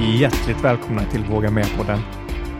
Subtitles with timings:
[0.00, 1.98] Hjärtligt välkomna till Våga Med-podden.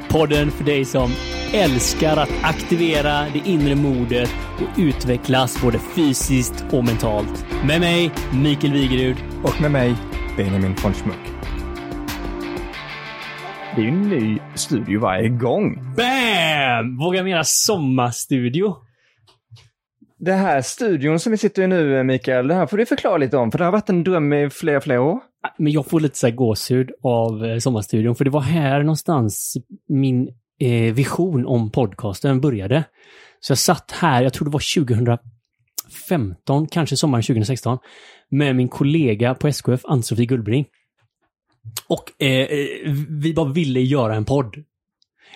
[0.08, 1.10] Podden för dig som
[1.54, 7.46] älskar att aktivera det inre modet och utvecklas både fysiskt och mentalt.
[7.66, 8.10] Med mig,
[8.42, 9.16] Mikael Wigerud.
[9.44, 9.94] Och med mig,
[10.36, 11.16] Benjamin von Schmuck.
[13.74, 15.94] Det är ju en ny studio varje gång.
[15.96, 16.98] Bam!
[16.98, 18.76] Våga mera sommarstudio.
[20.18, 23.36] Det här studion som vi sitter i nu, Mikael, det här får du förklara lite
[23.36, 25.27] om, för det har varit en dröm i flera, flera år.
[25.58, 29.56] Men jag får lite så här gåshud av eh, Sommarstudion, för det var här någonstans
[29.88, 30.28] min
[30.60, 32.84] eh, vision om podcasten började.
[33.40, 37.78] Så jag satt här, jag tror det var 2015, kanske sommaren 2016,
[38.28, 40.66] med min kollega på SKF, Ann-Sofie Gullbring.
[41.86, 44.64] Och eh, eh, vi bara ville göra en podd.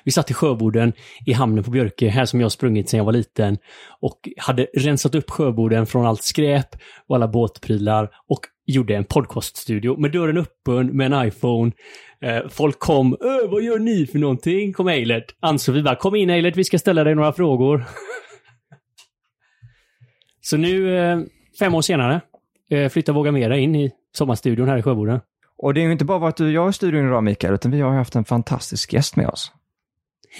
[0.04, 0.92] Vi satt i Sjöboden
[1.26, 3.58] i hamnen på Björke, här som jag sprungit sedan jag var liten.
[4.00, 6.76] Och hade rensat upp Sjöboden från allt skräp
[7.06, 11.72] och alla båtprylar och gjorde en podcaststudio med dörren öppen med en iPhone.
[12.20, 14.72] Eh, folk kom, "Ö, vad gör ni för någonting?
[14.72, 15.34] Kom Eilert.
[15.40, 17.84] Ann-Sofie bara, kom in Eilert, vi ska ställa dig några frågor.
[20.40, 21.20] Så nu, eh,
[21.58, 22.20] fem år senare,
[22.70, 25.20] eh, flyttar Våga Mera in i sommarstudion här i Sjöboden.
[25.58, 27.70] Och det är ju inte bara varit du och jag i studion idag, Mikael, utan
[27.70, 29.52] vi har haft en fantastisk gäst med oss.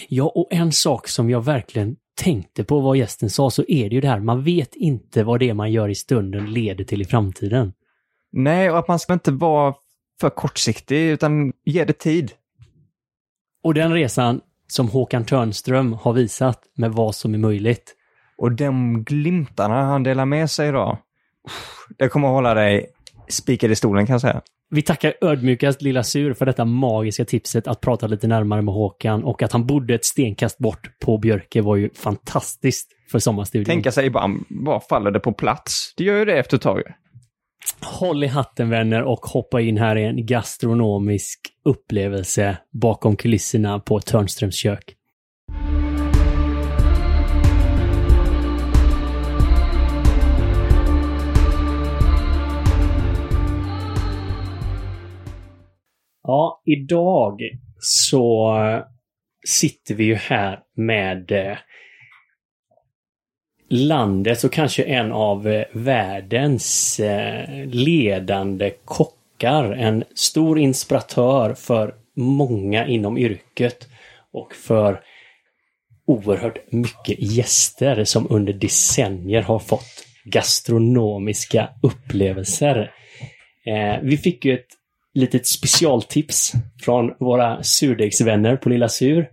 [0.08, 3.94] Ja, och en sak som jag verkligen tänkte på vad gästen sa så är det
[3.94, 7.02] ju det här, man vet inte vad det är man gör i stunden leder till
[7.02, 7.72] i framtiden.
[8.32, 9.74] Nej, och att man ska inte vara
[10.20, 12.32] för kortsiktig, utan ge det tid.
[13.62, 17.96] Och den resan som Håkan Törnström har visat med vad som är möjligt.
[18.36, 20.98] Och de glimtarna han delar med sig idag,
[21.98, 22.86] det kommer att hålla dig
[23.28, 24.40] spikad i stolen kan jag säga.
[24.70, 29.24] Vi tackar ödmjukast Lilla Sur för detta magiska tipset att prata lite närmare med Håkan
[29.24, 33.64] och att han bodde ett stenkast bort på Björke var ju fantastiskt för sommarstudion.
[33.64, 35.94] Tänka sig bara, bara faller det på plats?
[35.96, 36.82] Det gör ju det efter ett tag.
[37.80, 44.00] Håll i hatten vänner och hoppa in här i en gastronomisk upplevelse bakom kulisserna på
[44.00, 44.96] Törnströms kök.
[56.22, 57.40] Ja, idag
[57.78, 58.82] så eh,
[59.48, 61.56] sitter vi ju här med eh,
[63.72, 69.72] landets och kanske en av eh, världens eh, ledande kockar.
[69.72, 73.88] En stor inspiratör för många inom yrket
[74.32, 75.00] och för
[76.06, 82.90] oerhört mycket gäster som under decennier har fått gastronomiska upplevelser.
[83.66, 84.68] Eh, vi fick ju ett
[85.14, 89.28] litet specialtips från våra surdegsvänner på Lilla Sur.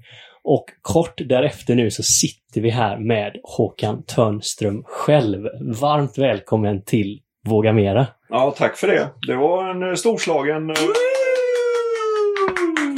[0.51, 5.47] Och kort därefter nu så sitter vi här med Håkan Törnström själv.
[5.81, 8.07] Varmt välkommen till Våga Mera.
[8.29, 9.09] Ja, tack för det.
[9.27, 10.69] Det var en eh, storslagen...
[10.69, 10.75] eh,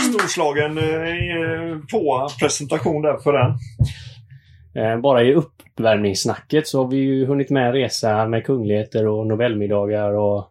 [0.10, 5.02] Storslagen eh, på presentation där för den.
[5.02, 10.14] Bara i uppvärmningssnacket så har vi ju hunnit med en resa med kungligheter och Nobelmiddagar
[10.14, 10.46] och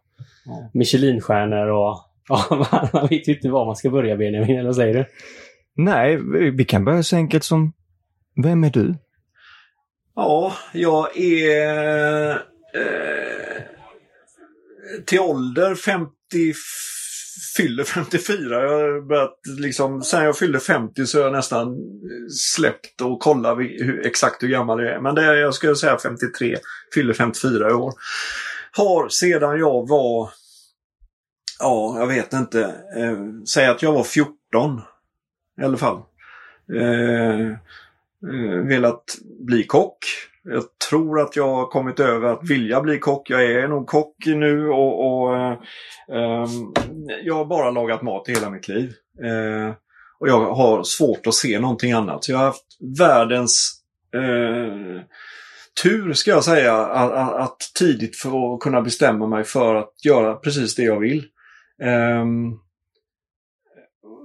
[0.73, 1.97] Michelinstjärnor och
[2.29, 5.05] ja, man vet ju inte var man ska börja Benjamin, eller vad säger du?
[5.75, 6.17] Nej,
[6.51, 7.73] vi- kan börja så enkelt som,
[8.43, 8.95] vem är du?
[10.15, 13.61] Ja, jag är eh,
[15.05, 16.11] till ålder 50,
[17.57, 18.61] fyller 54.
[18.63, 21.77] Jag har börjat liksom, sen jag fyllde 50 så har jag nästan
[22.55, 25.01] släppt och kollat hur, exakt hur gammal jag är.
[25.01, 26.57] Men det är, jag skulle säga 53,
[26.93, 27.93] fyller 54 i år.
[28.71, 30.29] Har sedan jag var,
[31.59, 32.61] ja, jag vet inte,
[32.97, 33.17] eh,
[33.47, 34.81] säg att jag var 14
[35.61, 36.01] i alla fall.
[36.73, 37.51] Eh,
[38.31, 39.03] eh velat
[39.39, 39.97] bli kock.
[40.43, 43.29] Jag tror att jag har kommit över att vilja bli kock.
[43.29, 45.51] Jag är nog kock nu och, och eh,
[46.11, 46.73] ehm,
[47.23, 48.93] jag har bara lagat mat i hela mitt liv.
[49.23, 49.73] Eh,
[50.19, 52.23] och jag har svårt att se någonting annat.
[52.23, 52.65] Så jag har haft
[52.99, 53.81] världens
[54.15, 55.01] eh,
[55.83, 60.35] tur, ska jag säga, att, att, att tidigt få kunna bestämma mig för att göra
[60.35, 61.25] precis det jag vill.
[61.83, 62.51] Ehm,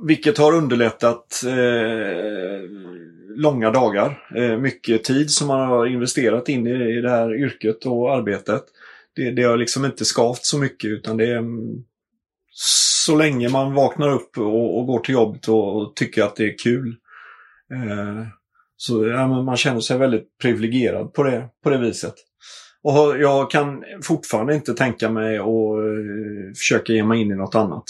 [0.03, 2.71] vilket har underlättat eh,
[3.37, 4.29] långa dagar.
[4.37, 8.63] Eh, mycket tid som man har investerat in i, i det här yrket och arbetet.
[9.17, 11.85] Det, det har liksom inte skavt så mycket utan det är mm,
[13.07, 16.45] så länge man vaknar upp och, och går till jobbet och, och tycker att det
[16.45, 16.97] är kul.
[17.73, 18.27] Eh,
[18.77, 22.15] så ja, man känner sig väldigt privilegierad på det, på det viset.
[22.83, 27.55] Och jag kan fortfarande inte tänka mig att eh, försöka ge mig in i något
[27.55, 27.85] annat.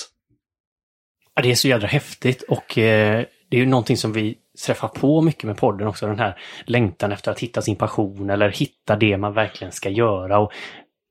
[1.37, 4.88] Ja, det är så jädra häftigt och eh, det är ju någonting som vi träffar
[4.88, 8.97] på mycket med podden också, den här längtan efter att hitta sin passion eller hitta
[8.97, 10.38] det man verkligen ska göra.
[10.38, 10.53] Och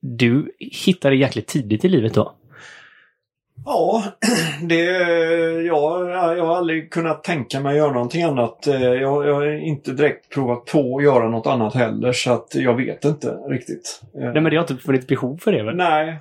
[0.01, 2.35] du hittade det jäkligt tidigt i livet då.
[3.65, 4.03] Ja,
[4.61, 4.81] det,
[5.67, 8.67] ja, jag har aldrig kunnat tänka mig att göra någonting annat.
[8.67, 12.55] Eh, Jag, jag har inte direkt provat på att göra något annat heller så att
[12.55, 14.01] jag vet inte riktigt.
[14.21, 15.75] Eh, Nej, men det har inte funnits behov för det väl?
[15.75, 16.19] Nej,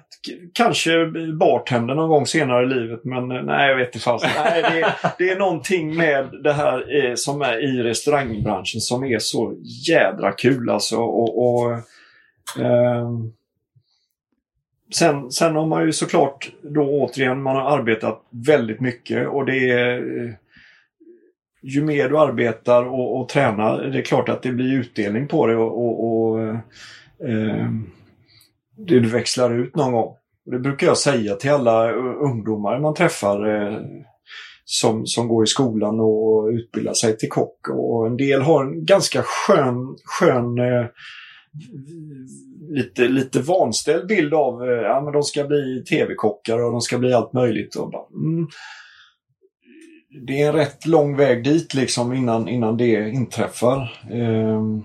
[0.54, 0.90] kanske
[1.40, 4.26] bartender någon gång senare i livet men eh, nej, jag vet inte fast.
[4.44, 9.18] Nej, det, det är någonting med det här eh, som är i restaurangbranschen som är
[9.18, 9.54] så
[9.88, 10.96] jädra kul alltså.
[10.96, 11.72] Och, och,
[12.58, 13.32] ehm,
[14.92, 19.70] sen, sen har man ju såklart då återigen, man har arbetat väldigt mycket och det
[19.70, 20.34] är eh,
[21.62, 25.46] ju mer du arbetar och, och tränar, det är klart att det blir utdelning på
[25.46, 26.40] det och, och, och
[27.28, 27.68] eh,
[28.76, 30.16] det du växlar ut någon gång.
[30.50, 33.78] Det brukar jag säga till alla ungdomar man träffar eh,
[34.64, 37.68] som, som går i skolan och utbildar sig till kock.
[37.68, 40.86] Och en del har en ganska skön, skön eh,
[42.68, 46.98] lite, lite vanställd bild av eh, ja, men de ska bli tv-kockar och de ska
[46.98, 47.76] bli allt möjligt.
[47.76, 48.48] Och bara, mm,
[50.26, 54.02] det är en rätt lång väg dit liksom innan, innan det inträffar.
[54.10, 54.82] Ehm,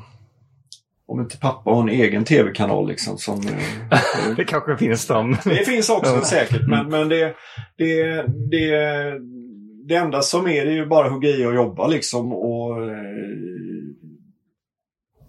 [1.07, 3.39] om inte pappa har en egen tv-kanal liksom som...
[3.39, 3.99] eh,
[4.37, 5.37] Det kanske finns de.
[5.43, 7.35] det finns också säkert, men, men det,
[7.77, 9.13] det, det,
[9.87, 12.33] det enda som är det är ju bara att hugga i och jobba liksom.
[12.33, 12.97] Och, eh,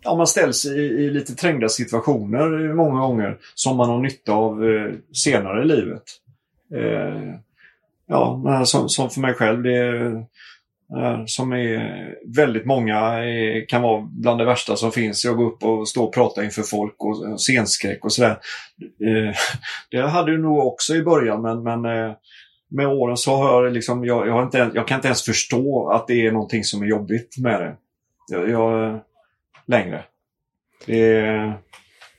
[0.03, 4.65] ja, man ställs i, i lite trängda situationer många gånger som man har nytta av
[4.65, 6.03] eh, senare i livet.
[6.75, 7.35] Eh,
[8.07, 10.13] ja, som, som för mig själv, det är,
[10.97, 15.25] eh, som är väldigt många eh, kan vara bland det värsta som finns.
[15.25, 18.39] Jag går upp och står och pratar inför folk och eh, scenskräck och sådär.
[19.91, 22.15] Det hade du nog också i början men, men
[22.71, 25.91] med åren så har jag liksom, jag, jag, har inte, jag kan inte ens förstå
[25.91, 27.77] att det är någonting som är jobbigt med det.
[28.29, 29.01] Jag, jag,
[29.71, 30.05] längre.
[30.87, 31.53] Är,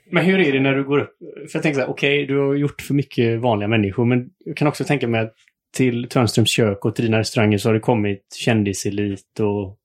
[0.10, 1.18] Men hur är det när du går upp?
[1.20, 4.58] För jag tänker så här, okej, du har gjort för mycket vanliga människor, men jag
[4.58, 5.34] kan också tänka mig att
[5.74, 9.78] till Törnströms kök och till dina restauranger så har det kommit kändiselit och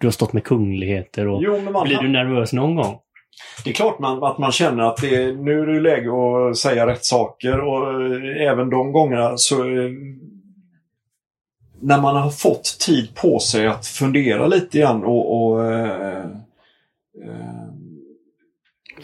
[0.00, 1.28] du har stått med kungligheter.
[1.28, 1.42] Och...
[1.42, 2.98] jo, man, Blir du nervös någon gång?
[3.64, 6.86] Det är klart man, att man känner att det, nu är det läge att säga
[6.86, 9.90] rätt saker och eh, även de gångerna så eh,
[11.80, 16.24] när man har fått tid på sig att fundera lite grann och, och eh,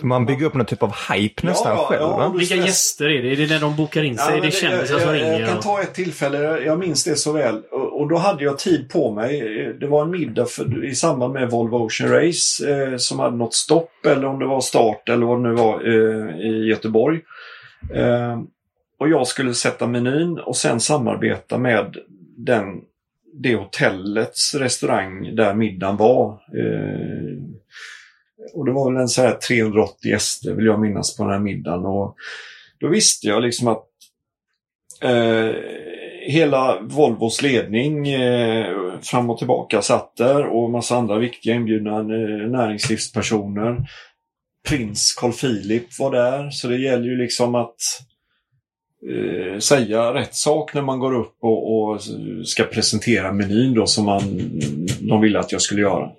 [0.00, 2.02] Så man bygger upp någon typ av hype nästan ja, själv.
[2.02, 2.34] ja, va?
[2.38, 3.32] Vilka gäster är det?
[3.32, 4.28] Är det när de bokar in sig?
[4.28, 5.40] är men det kändisar jag, som jag, ringer?
[5.40, 7.62] Jag kan och- ta ett tillfälle, jag minns det så väl.
[7.70, 9.40] Och, och då hade jag tid på mig.
[9.80, 13.54] Det var en middag för, i samband med Volvo Ocean Race eh, som hade något
[13.54, 17.20] stopp eller om det var start eller vad det nu var eh, i Göteborg.
[17.94, 18.40] Eh,
[18.98, 21.96] och jag skulle sätta menyn och sen samarbeta med
[22.36, 22.64] den,
[23.42, 26.38] det hotellets restaurang där middagen var.
[28.52, 31.40] Och det var väl en så här 380 gäster vill jag minnas på den här
[31.40, 31.86] middagen.
[31.86, 32.16] Och
[32.80, 33.86] då visste jag liksom att
[35.02, 35.50] eh,
[36.26, 38.66] hela Volvos ledning eh,
[39.02, 43.76] fram och tillbaka satt där och massa andra viktiga inbjudna eh, näringslivspersoner.
[44.68, 47.76] Prins Carl Philip var där, så det gäller ju liksom att
[49.10, 52.02] eh, säga rätt sak när man går upp och, och
[52.44, 54.22] ska presentera menyn då som man,
[55.00, 56.10] de ville att jag skulle göra.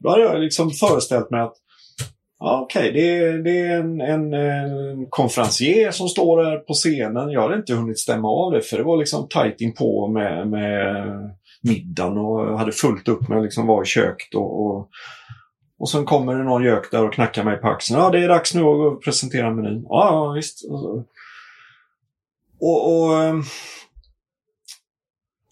[0.00, 1.54] Då hade jag liksom föreställt mig att
[2.42, 7.30] Ja, Okej, det, är- det är en, en, en konferencier som står där på scenen.
[7.30, 11.06] Jag hade inte hunnit stämma av det för det var liksom tajt inpå med, med
[11.62, 14.34] middagen och jag hade fullt upp med att liksom vara i köket.
[14.34, 14.88] Och, och,
[15.78, 18.00] och sen kommer det någon gök där och knackar mig på axeln.
[18.00, 19.82] Ja, det är dags nu att presentera menyn.
[19.88, 20.70] Ja, ja visst.
[20.70, 20.98] Och,
[22.60, 23.42] och, och ehm,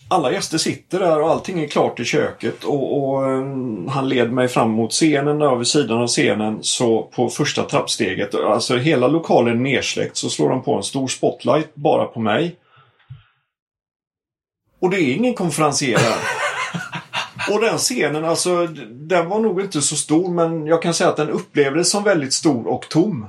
[0.08, 3.44] alla gäster sitter där och allting är klart i köket och, och eh,
[3.88, 8.76] han led mig fram mot scenen vid sidan av scenen så på första trappsteget, alltså
[8.76, 12.56] hela lokalen nersläckt så slår han på en stor spotlight bara på mig.
[14.80, 16.18] Och det är ingen konferencier där.
[17.54, 21.16] Och den scenen, alltså den var nog inte så stor men jag kan säga att
[21.16, 23.26] den upplevdes som väldigt stor och tom.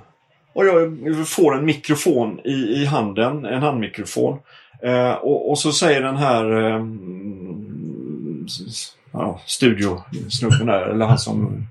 [0.53, 4.39] Och jag får en mikrofon i, i handen, en handmikrofon.
[4.83, 6.85] Eh, och, och så säger den här eh,
[9.11, 11.67] ja, studiosnubben där, eller han som...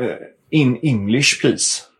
[0.00, 0.16] Eh,
[0.50, 1.82] in English please.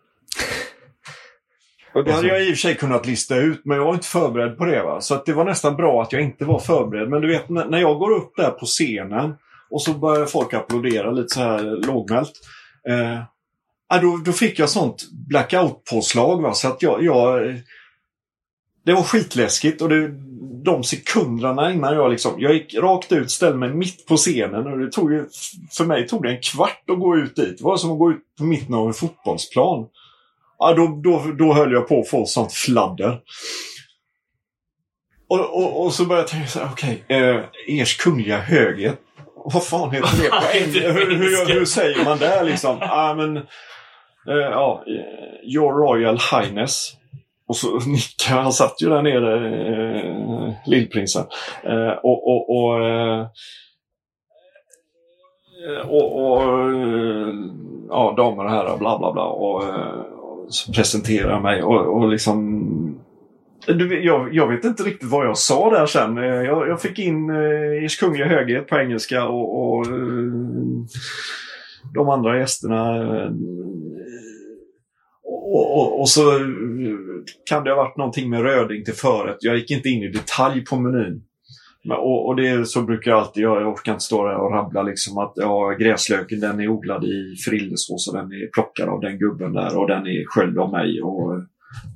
[1.95, 4.07] Och det hade jag i och för sig kunnat lista ut, men jag var inte
[4.07, 4.83] förberedd på det.
[4.83, 5.01] Va?
[5.01, 7.09] Så att det var nästan bra att jag inte var förberedd.
[7.09, 9.35] Men du vet, när jag går upp där på scenen
[9.71, 12.33] och så börjar folk applådera lite så här lågmält.
[12.89, 16.57] Eh, då, då fick jag sånt blackout-påslag.
[16.57, 17.57] Så att jag, jag...
[18.85, 20.09] Det var skitläskigt och det,
[20.65, 22.35] de sekunderna innan jag liksom...
[22.39, 25.27] Jag gick rakt ut, ställde mig mitt på scenen och det tog ju...
[25.77, 27.59] För mig tog det en kvart att gå ut dit.
[27.59, 29.87] Det var som att gå ut på mitten av en fotbollsplan.
[30.59, 33.21] Ja, då, då, då höll jag på att få sånt fladder.
[35.29, 39.01] Och, och, och så började jag tänka så här, okej, eh, ers kungliga höghet.
[39.45, 40.93] Vad fan heter det på engelska?
[40.93, 42.79] Hur, hur, hur säger man det liksom?
[42.81, 43.43] Ah, men, eh,
[44.27, 46.93] ja, eh, Your Royal Highness.
[47.47, 48.53] Och så nickade han.
[48.53, 49.35] satt ju där nere,
[49.99, 51.25] eh, lillprinsen.
[51.63, 53.27] Eh, och, och, och, eh,
[55.89, 57.35] och, och eh,
[57.89, 59.25] ja, damer och herrar, bla bla bla.
[59.25, 62.69] Och, eh, och presenterar mig och, och liksom
[63.67, 66.19] du, jag, jag, vet inte riktigt vad jag sa där sen.
[66.19, 69.93] Eh, jag, jag fick in eh, Ers Kungliga Höghet på engelska och, och eh,
[71.95, 73.03] de andra gästerna.
[75.55, 76.47] Och, och, och, så eh,
[77.49, 79.37] kan det ha varit någonting med röding till förrätt.
[79.41, 81.23] Jag gick inte in i detalj på menyn.
[81.85, 83.61] Men, och, och det så brukar jag alltid göra.
[83.61, 87.37] Jag orkar inte stå där och rabbla liksom att ja, gräslöken den är odlad i
[87.45, 91.03] frillesås och den är plockad av den gubben där och den är sköljd av mig.
[91.03, 91.43] Och,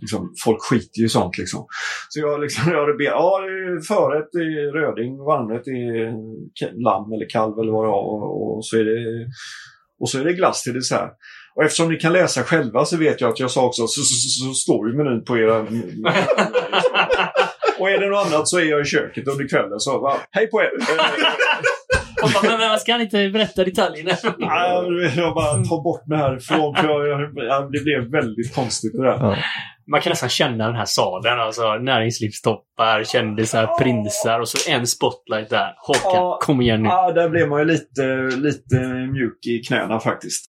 [0.00, 1.66] liksom, folk skiter ju i sånt liksom.
[2.08, 3.40] Så jag liksom, jag ber, ja
[3.88, 8.78] förrätt är röding, varmrätt är lamm eller kalv eller vad det är och, och, så
[8.78, 9.26] är det
[10.00, 11.12] och så är det glass till dessert.
[11.54, 14.02] Och eftersom ni kan läsa själva så vet jag att jag sa också så, så,
[14.02, 15.58] så, så står ju menyn på era...
[17.78, 20.46] och är det något annat så är jag i köket under kvällen så va, hej
[20.46, 20.70] på er!
[22.42, 24.10] men, men ska han inte berätta detaljerna?
[25.16, 29.44] jag bara tar bort mig härifrån för jag, jag, det blev väldigt konstigt det där.
[29.88, 31.40] Man kan nästan känna den här salen.
[31.40, 35.74] Alltså näringslivstoppar, kändisar, prinsar och så en spotlight där.
[35.76, 36.88] Håkan, ja, kom igen nu.
[36.88, 38.02] Ja, där blev man ju lite,
[38.36, 38.76] lite
[39.12, 40.44] mjuk i knäna faktiskt.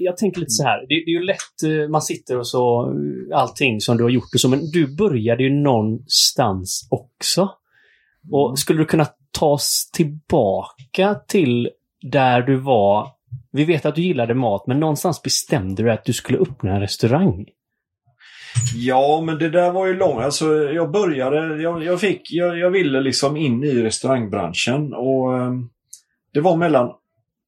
[0.00, 0.80] jag tänker lite så här.
[0.80, 2.92] Det, det, är ju lätt, eh, man sitter och så,
[3.30, 7.48] eh, allting som du har gjort och så, men du började ju någonstans också.
[8.30, 8.56] Och mm.
[8.56, 9.06] skulle du kunna
[9.38, 11.70] ta oss tillbaka till
[12.02, 13.08] där du var?
[13.52, 16.80] Vi vet att du gillade mat, men någonstans bestämde du att du skulle öppna en
[16.80, 17.46] restaurang.
[18.74, 20.20] Ja, men det där var ju långt.
[20.20, 25.52] Alltså, jag började, jag, jag fick, jag, jag, ville liksom in i restaurangbranschen och eh,
[26.34, 26.90] det var mellan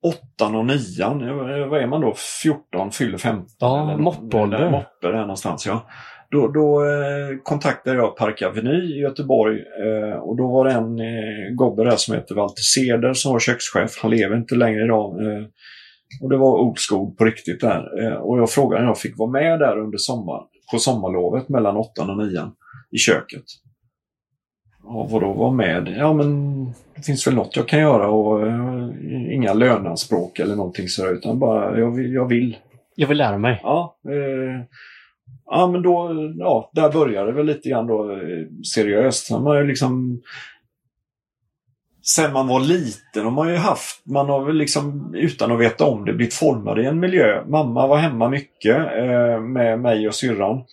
[0.03, 1.39] åttan och nian.
[1.69, 2.15] Vad är man då?
[2.43, 3.47] 14, fyller 15?
[3.59, 4.71] Ja, moppeålder.
[4.71, 5.87] Moppe där någonstans ja.
[6.31, 11.01] Då, då eh, kontaktade jag Park Aveny i Göteborg eh, och då var det en
[11.01, 13.99] eh, gobbe där som heter Walter Seder som var kökschef.
[14.03, 15.17] Han lever inte längre idag.
[16.23, 18.17] Och det var old school på riktigt där.
[18.17, 22.11] Och jag frågade om jag fick vara med där under sommar, på sommarlovet mellan åttan
[22.11, 22.53] och nian
[22.91, 23.45] i köket.
[24.83, 25.95] Ja, vadå vara med?
[25.99, 26.65] Ja, men
[26.97, 31.39] det finns väl något jag kan göra och uh, inga löneanspråk eller någonting sådär utan
[31.39, 32.13] bara jag vill.
[32.13, 32.57] Jag vill,
[32.95, 33.61] jag vill lära mig.
[33.63, 34.61] Ja, uh,
[35.51, 38.19] ja men då, ja, där började det väl lite grann då eh,
[38.75, 39.31] seriöst.
[39.31, 40.23] Man har liksom
[42.03, 45.85] Sen man var liten har man ju haft, man har väl liksom utan att veta
[45.85, 47.45] om det blivit formad i en miljö.
[47.47, 50.65] Mamma var hemma mycket eh, med mig och syrran.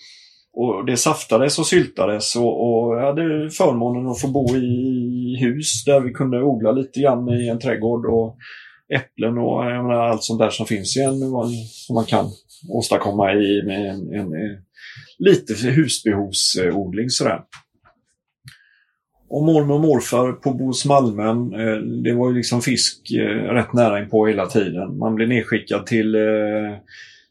[0.53, 5.85] Och det saftades och syltades och, och jag hade förmånen att få bo i hus
[5.85, 8.37] där vi kunde odla lite grann i en trädgård och
[8.95, 11.19] äpplen och menar, allt sånt där som finns i en,
[11.59, 12.25] som man kan
[12.69, 14.66] åstadkomma i med en, en, en
[15.19, 17.41] lite husbehovsodling sådär.
[19.29, 23.99] Och mormor och morfar på Bosmalmen, eh, det var ju liksom fisk eh, rätt nära
[24.03, 24.97] inpå hela tiden.
[24.97, 26.21] Man blev nedskickad till eh,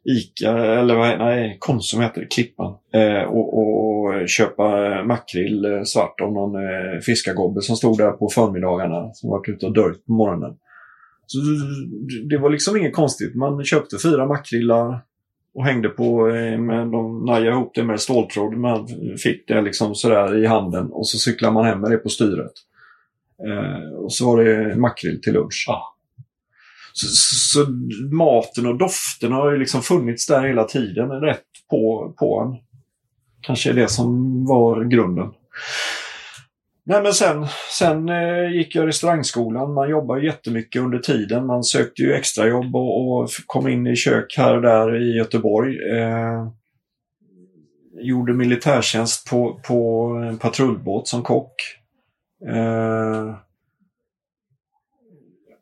[0.04, 2.74] Ica, eller vad, nej, Konsum heter det, Klippan.
[2.94, 4.64] Eh, och, och, köpa
[5.04, 9.10] makrill svart av någon eh, fiskargobbe som stod där på förmiddagarna.
[9.12, 10.56] Som varit ute och dörrt på morgonen.
[11.26, 11.38] Så
[12.30, 13.34] det var liksom inget konstigt.
[13.34, 15.00] Man köpte fyra makrillar
[15.56, 18.56] och hängde på, eh, med, de najade ihop det med ståltråd.
[18.56, 18.88] Man
[19.22, 22.52] fick det liksom sådär i handen och så cyklade man hem med det på styret.
[23.46, 25.66] Eh, och så var det makrill till lunch.
[25.68, 25.96] Ah.
[26.92, 27.70] Så, så,
[28.12, 32.56] maten och doften har ju liksom funnits där hela tiden, rätt på, på en.
[33.40, 35.32] Kanske är det som var grunden.
[36.88, 37.46] Nej men sen,
[37.78, 39.74] sen eh, gick jag restaurangskolan.
[39.74, 41.46] Man jobbar jättemycket under tiden.
[41.46, 45.76] Man sökte ju extrajobb och, och kom in i kök här och där i Göteborg.
[45.90, 46.48] Eh,
[48.00, 51.54] gjorde militärtjänst på, på en patrullbåt som kock.
[52.48, 53.34] Eh,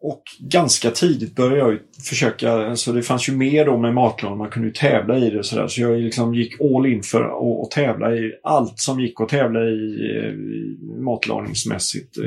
[0.07, 4.51] och ganska tidigt började jag försöka, alltså det fanns ju mer då med matlådor, man
[4.51, 5.69] kunde ju tävla i det och sådär.
[5.69, 7.23] Så jag liksom gick all in för
[7.63, 12.19] att tävla i allt som gick att tävla i, i matlagningsmässigt.
[12.19, 12.25] Eh.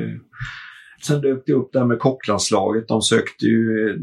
[1.07, 2.87] Sen dök det upp det här med kocklandslaget.
[2.87, 3.95] De sökte ju eh,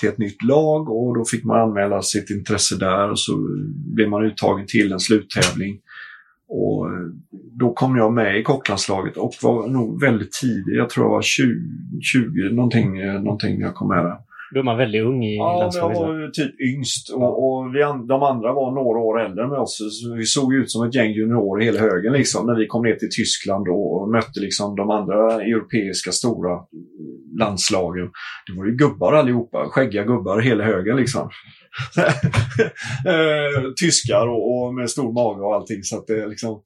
[0.00, 3.32] till ett nytt lag och då fick man anmäla sitt intresse där och så
[3.94, 5.78] blev man uttagen till en sluttävling.
[6.48, 6.86] Och
[7.60, 10.76] då kom jag med i kocklandslaget och var nog väldigt tidig.
[10.76, 11.44] Jag tror jag var 20,
[12.12, 14.16] 20 någonting, eh, någonting jag kom med där.
[14.54, 15.98] Då är man väldigt ung i Ja, men jag landslaget.
[15.98, 19.78] var typ yngst och, och vi, de andra var några år äldre med oss.
[20.02, 22.94] Så vi såg ut som ett gäng juniorer hela högen liksom, när vi kom ner
[22.94, 26.60] till Tyskland och, och mötte liksom de andra europeiska stora
[27.40, 28.10] landslagen.
[28.46, 31.30] Det var ju gubbar allihopa, skäggiga gubbar hela högen liksom.
[33.06, 35.82] Eh, Tyskar och, och med stor mage och allting.
[35.82, 36.62] Så att det liksom...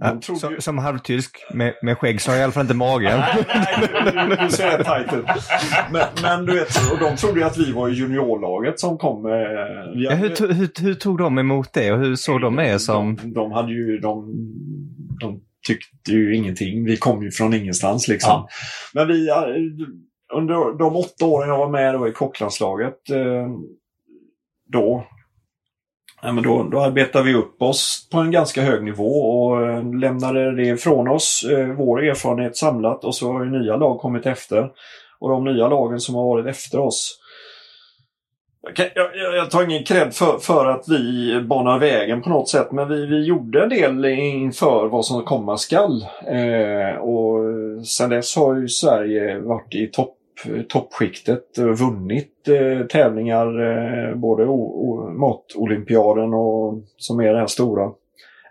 [0.00, 0.60] Ja, som, ju...
[0.60, 3.18] som halvtysk med, med skägg så har jag i alla fall inte magen.
[3.18, 3.44] Nej,
[4.14, 5.24] nej, du, du ser tajt ut.
[5.92, 9.22] Men, men du vet, och de trodde ju att vi var i juniorlaget som kom
[9.22, 9.46] med...
[9.96, 12.78] Vi Ja, hur, to- hur, hur tog de emot det och hur såg de er
[12.78, 13.16] som...
[13.16, 13.98] De, de hade ju...
[13.98, 14.32] De,
[15.20, 16.84] de tyckte ju ingenting.
[16.84, 18.30] Vi kom ju från ingenstans liksom.
[18.30, 18.48] Ja.
[18.94, 19.28] Men vi...
[19.28, 19.36] eh,
[20.36, 23.48] Under de åtta åren jag var med då i kocklandslaget eh,
[24.72, 25.04] då
[26.22, 29.94] Ja, men då, då arbetade vi upp oss på en ganska hög nivå och eh,
[30.00, 34.26] lämnade det ifrån oss, eh, vår erfarenhet samlat och så har ju nya lag kommit
[34.26, 34.70] efter.
[35.20, 37.18] Och de nya lagen som har varit efter oss
[38.76, 42.72] jag, jag, jag- tar ingen cred för, för att vi banar vägen på något sätt,
[42.72, 46.02] men vi, vi gjorde en del inför vad som komma skall.
[46.26, 50.16] Eh, och eh, sen dess har ju Sverige varit i topp,
[50.68, 54.46] toppskiktet vunnit eh, tävlingar, eh, både
[55.18, 57.84] matolympiaden och som är den stora.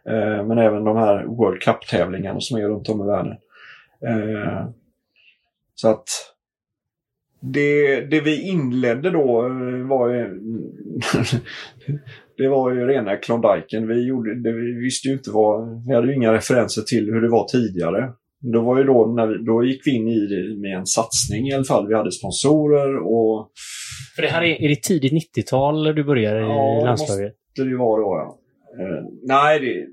[0.06, 3.38] Eh, men även de här World Cup-tävlingarna som är runt om i världen.
[4.08, 4.66] Eh,
[5.76, 6.06] så att
[7.40, 10.40] det, det vi inledde då eh, var ju...
[12.38, 13.88] det var ju rena Klondiken.
[13.88, 15.86] Vi, gjorde, det, vi visste ju inte vad...
[15.88, 18.14] Vi hade ju inga referenser till hur det var tidigare.
[18.42, 21.48] Det var ju då, när vi, då gick vi in i det med en satsning
[21.48, 21.88] i alla fall.
[21.88, 23.52] Vi hade sponsorer och...
[24.16, 27.34] För det här är, är det tidigt 90-tal du började i Ja, det landslaget?
[27.56, 28.38] Det det var då ja.
[28.84, 29.86] Eh, nej, det...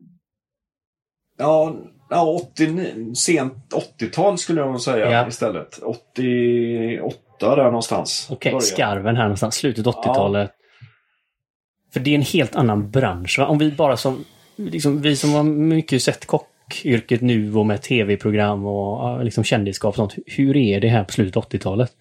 [1.38, 1.76] Ja,
[2.10, 3.54] ja 89, sent
[4.00, 5.28] 80-tal skulle jag nog säga Ja.
[5.28, 5.78] istället.
[5.82, 8.28] 88 där någonstans.
[8.30, 8.64] Okej, började.
[8.66, 10.50] skarven här någonstans, slutet 80-talet.
[11.92, 13.38] För det är en helt annan bransch.
[13.38, 13.46] Va?
[13.46, 14.24] Om vi bara som,
[14.56, 16.26] liksom, vi som har mycket sett
[16.68, 20.14] rockyrket nu och med tv-program och liksom kändisskap och sånt.
[20.26, 21.92] Hur är det här på slutet av 80-talet?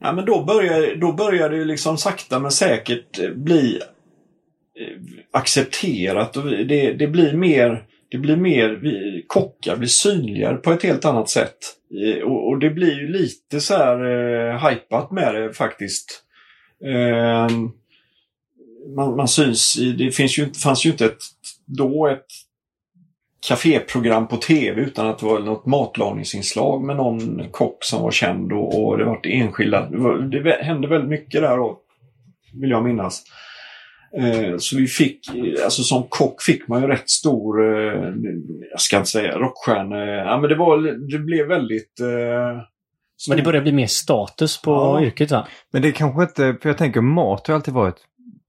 [0.00, 3.80] Ja, men då börjar, då börjar det ju liksom sakta men säkert eh, bli
[4.80, 5.02] eh,
[5.32, 10.82] accepterat och det, det blir mer det blir mer, vi, kockar blir synligare på ett
[10.82, 11.56] helt annat sätt.
[12.04, 16.22] Eh, och, och det blir ju lite så här eh, hypat med det faktiskt.
[16.84, 17.48] Eh,
[18.96, 21.22] man, man syns i, det finns ju, fanns ju inte ett,
[21.64, 22.26] då ett
[23.48, 28.52] kaféprogram på tv utan att det var något matlagningsinslag med någon kock som var känd
[28.52, 29.88] och, och det var enskilda.
[29.90, 31.78] Det, var, det hände väldigt mycket där då,
[32.60, 33.22] vill jag minnas.
[34.18, 35.20] Eh, så vi fick,
[35.64, 38.02] alltså som kock fick man ju rätt stor, eh,
[38.70, 40.78] jag ska inte säga rockstjärna, ja men det var,
[41.12, 42.00] det blev väldigt...
[42.00, 42.62] Eh,
[43.28, 45.02] Men det börjar bli mer status på Ja.
[45.02, 45.46] yrket va?
[45.72, 47.96] Men det kanske inte, för jag tänker mat har alltid varit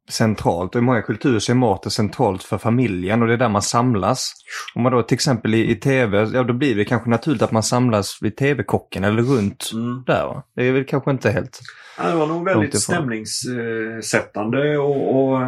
[0.10, 3.50] centralt och i många kulturer så är maten centralt för familjen och det är där
[3.50, 4.34] man samlas.
[4.76, 7.52] Om man då till exempel i, i tv, ja då blir det kanske naturligt att
[7.52, 10.04] man samlas vid tv-kocken eller runt Mm.
[10.06, 10.42] där?
[10.56, 11.60] Det är väl kanske inte helt...
[11.98, 15.42] Ja, det var nog väldigt stämningssättande och, och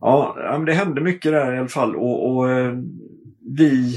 [0.00, 2.74] ja, ja, men det hände mycket där i alla fall och, och eh,
[3.58, 3.96] vi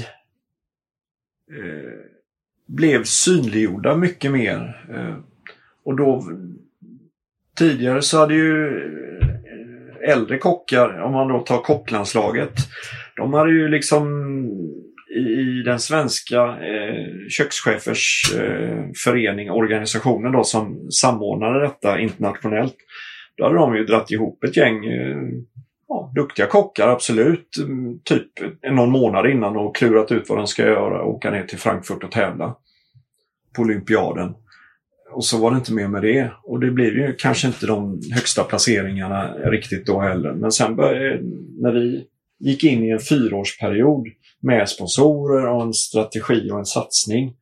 [1.50, 1.92] eh,
[2.66, 4.86] blev synliggjorda mycket mer.
[4.94, 5.14] Eh,
[5.84, 6.24] och då
[7.58, 8.66] tidigare så hade ju
[9.20, 12.52] eh, äldre kockar, om man då tar kocklandslaget,
[13.16, 14.08] de hade ju liksom
[15.18, 22.76] i, den svenska eh, kökschefers eh, förening, organisationen då som samordnade detta internationellt.
[23.36, 25.16] Då hade de ju dratt ihop ett gäng eh,
[25.88, 27.56] ja, duktiga kockar, absolut.
[27.58, 28.28] Mm, typ
[28.70, 32.04] någon månad innan och klurat ut vad de ska göra och åka ner till Frankfurt
[32.04, 32.56] och tävla
[33.56, 34.34] på olympiaden.
[35.10, 36.30] Och så var det inte mer med det.
[36.44, 40.32] Och det blev ju kanske inte de högsta placeringarna riktigt då heller.
[40.32, 41.20] Men sen började, eh,
[41.62, 42.04] när vi
[42.40, 44.06] gick in i en fyraårsperiod
[44.42, 47.34] med sponsorer och en strategi och en satsning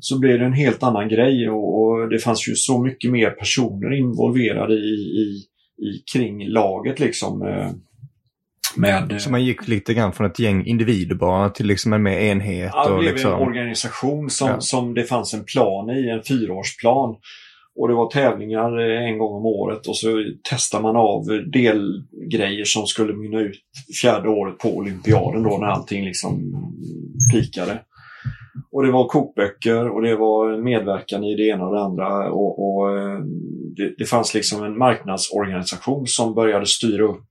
[0.00, 3.30] så blev det en helt annan grej och, och det fanns ju så mycket mer
[3.30, 5.44] personer involverade i, i,
[5.86, 7.42] i kring laget liksom.
[7.42, 7.70] Eh.
[8.76, 12.18] Med, Så man gick lite grann från ett gäng individer bara till liksom en mer
[12.18, 13.32] enhet Ja, det blev liksom...
[13.32, 14.60] en organisation som, Ja.
[14.60, 17.16] som det fanns en plan i, en fyraårsplan.
[17.80, 22.64] Och det var tävlingar eh, en gång om året och så testar man av delgrejer
[22.64, 23.56] som skulle mynna ut
[24.02, 26.40] fjärde året på olympiaden då när allting liksom
[27.32, 27.80] pikade.
[28.72, 32.58] Och det var kokböcker och det var medverkan i det ena och det andra och,
[32.66, 33.18] och eh,
[33.76, 37.28] det, det fanns liksom en marknadsorganisation som började styra upp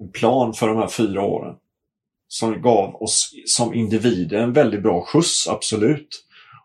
[0.00, 1.54] en plan för de här fyra åren.
[2.28, 6.08] Som gav oss som individer en väldigt bra skjuts, absolut.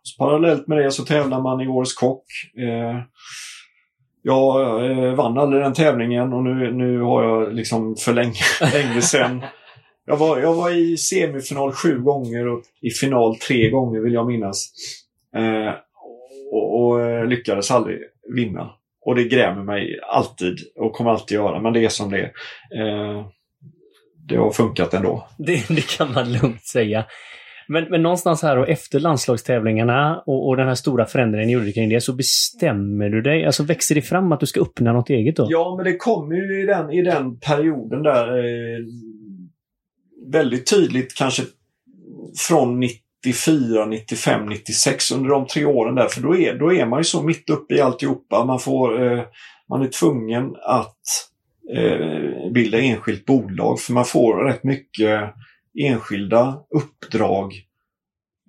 [0.03, 2.25] Så parallellt med det så tävlar man i Årets Kock.
[2.57, 3.01] Eh,
[4.21, 8.41] jag eh, vann aldrig den tävlingen och nu, nu har jag liksom för länge,
[8.73, 9.43] länge sedan
[10.09, 14.27] jag var, jag var i semifinal sju gånger och i final tre gånger vill jag
[14.27, 14.71] minnas.
[15.35, 15.73] Eh,
[16.51, 17.99] och, och eh, lyckades aldrig
[18.35, 18.69] vinna.
[19.01, 22.31] Och det grämer mig alltid och kommer alltid göra, men det är som det är.
[22.81, 23.25] Eh,
[24.27, 25.27] det har funkat ändå.
[25.37, 27.05] Det, det kan man lugnt säga.
[27.67, 31.71] Men, men någonstans här och efter landslagstävlingarna och, och den här stora förändringen ni gjorde
[31.71, 35.09] kring det så bestämmer du dig, alltså växer det fram att du ska öppna något
[35.09, 35.47] eget då?
[35.49, 38.85] Ja, men det kommer ju i den, i den perioden där eh,
[40.31, 41.43] väldigt tydligt kanske
[42.47, 42.79] från
[43.25, 46.07] 94, 95, 96 under de tre åren där.
[46.07, 48.45] För då är, då är man ju så mitt uppe i alltihopa.
[48.45, 49.23] Man, får, eh,
[49.69, 51.29] man är tvungen att
[51.75, 55.33] eh, bilda enskilt bolag för man får rätt mycket
[55.79, 57.53] enskilda uppdrag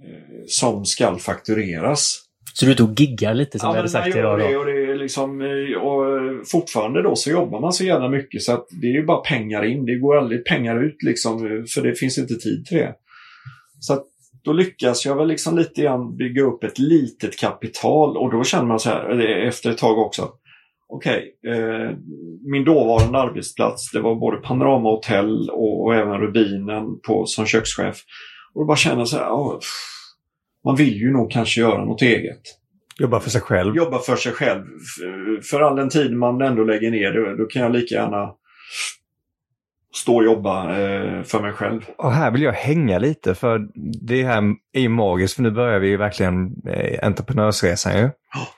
[0.04, 2.26] eh, som ska faktureras.
[2.54, 4.38] Så du och giggar lite som ja, vi hade sagt idag?
[4.38, 8.42] Det, och det är liksom, eh, och fortfarande då så jobbar man så jävla mycket
[8.42, 9.87] så att det är ju bara pengar in.
[9.87, 11.38] Det går aldrig pengar ut liksom
[11.74, 12.94] för det finns inte tid till det.
[13.80, 14.06] Så att
[14.42, 18.64] då lyckas jag väl liksom lite grann bygga upp ett litet kapital och då känner
[18.64, 20.29] man så här efter ett tag också.
[20.88, 21.90] Okej, okay, eh,
[22.53, 27.96] min dåvarande arbetsplats det var både Panorama Hotel och, och även Rubinen på, som kökschef.
[28.55, 29.59] Och då bara känner så här, oh,
[30.64, 32.40] man vill ju nog kanske göra något eget.
[32.98, 33.76] Jobba för sig själv.
[33.76, 34.64] Jobba för sig själv.
[35.50, 38.35] För all den tid man ändå lägger ner, då, då kan jag lika gärna
[39.94, 41.85] stå och jobba eh, för mig själv.
[41.98, 43.68] Och här vill jag hänga lite för
[44.07, 48.05] det här är ju magiskt för nu börjar vi ju verkligen eh, entreprenörsresan ju.
[48.05, 48.48] Oh.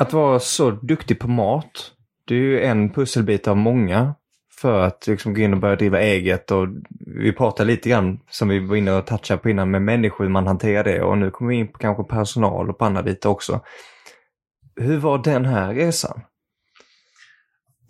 [0.00, 1.92] Att vara så duktig på mat,
[2.24, 4.14] det är ju en pusselbit av många
[4.60, 6.50] för att liksom gå in och börja driva eget.
[6.50, 6.68] Och
[7.06, 10.30] vi pratade lite grann, som vi var inne och touchade på innan, med människor, hur
[10.30, 11.02] man hanterar det.
[11.02, 13.60] Och nu kommer vi in på kanske personal och på andra bitar också.
[14.76, 16.20] Hur var den här resan?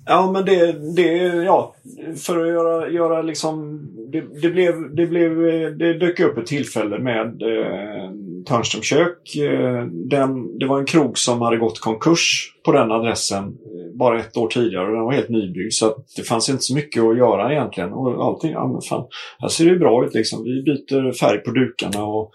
[0.09, 1.13] Ja, men det, det
[1.45, 1.75] ja,
[2.17, 3.81] för att göra, göra liksom,
[4.13, 5.37] det, det, blev, det, blev,
[5.79, 8.11] det dök upp ett tillfälle med eh,
[8.47, 9.37] Törnström kök.
[9.37, 14.21] Eh, den, det var en krog som hade gått konkurs på den adressen eh, bara
[14.21, 17.03] ett år tidigare och den var helt nybyggd så att det fanns inte så mycket
[17.03, 17.93] att göra egentligen.
[17.93, 19.07] Och allting, ja men fan,
[19.39, 20.45] här ser det ju bra ut liksom.
[20.45, 22.33] Vi byter färg på dukarna och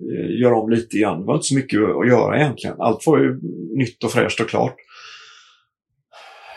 [0.00, 1.20] eh, gör om lite grann.
[1.20, 2.76] Det var inte så mycket att göra egentligen.
[2.78, 3.40] Allt var ju
[3.76, 4.76] nytt och fräscht och klart.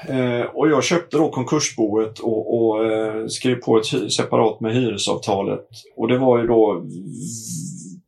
[0.07, 5.67] Eh, och jag köpte då konkursboet och, och eh, skrev på ett separat med hyresavtalet.
[5.95, 6.85] Och det var ju då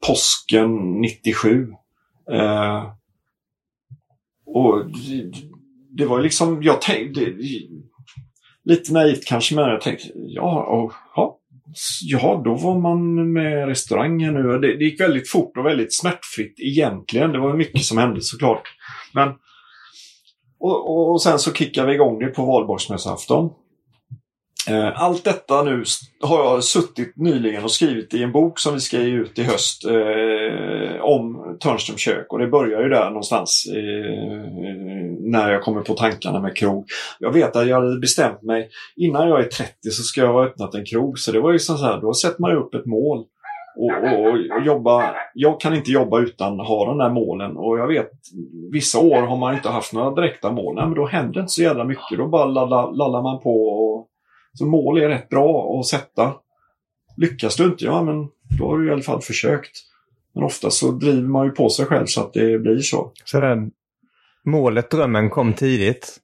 [0.07, 1.67] påsken 97.
[2.31, 2.83] Eh,
[4.45, 5.31] och det,
[5.89, 7.33] det var liksom, jag tänkte,
[8.63, 11.37] lite naivt kanske, men jag tänkte, ja, och, ja,
[12.01, 14.59] ja, då var man med restaurangen nu.
[14.59, 17.31] Det, det gick väldigt fort och väldigt smärtfritt egentligen.
[17.31, 18.63] Det var mycket som hände såklart.
[19.13, 19.33] Men
[20.61, 23.49] och, och, sen så kickar vi igång det på valborgsmässoafton.
[24.69, 25.83] Eh, allt detta nu
[26.21, 29.43] har jag suttit nyligen och skrivit i en bok som vi ska ge ut i
[29.43, 32.25] höst eh, om Törnström kök.
[32.29, 34.41] Och det börjar ju där någonstans eh,
[35.19, 36.85] när jag kommer på tankarna med krog.
[37.19, 40.45] Jag vet att jag hade bestämt mig innan jag är 30 så ska jag ha
[40.45, 41.19] öppnat en krog.
[41.19, 43.25] Så det var ju så här, då sätter man upp ett mål.
[43.81, 47.79] Och, och, och, jobba, jag kan inte jobba utan att ha de där målen och
[47.79, 48.11] jag vet
[48.71, 50.75] vissa år har man inte haft några direkta mål.
[50.75, 52.17] Nej, men då händer inte så jävla mycket.
[52.17, 53.67] Då bara lallar, lallar man på.
[53.67, 54.07] Och,
[54.53, 56.33] så mål är rätt bra att sätta.
[57.17, 58.27] Lyckas du inte, ja men
[58.59, 59.71] då har du i alla fall försökt.
[60.33, 63.11] Men ofta så driver man ju på sig själv så att det blir så.
[63.25, 63.71] Så den,
[64.45, 66.17] målet, drömmen kom tidigt?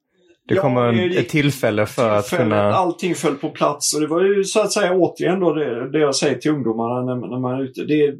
[0.48, 2.74] Det ja, kommer det, ett tillfälle för att kunna...
[2.74, 6.00] Allting föll på plats och det var ju så att säga återigen då det, det
[6.00, 7.84] jag säger till ungdomarna när, när man är ute.
[7.84, 8.14] Det,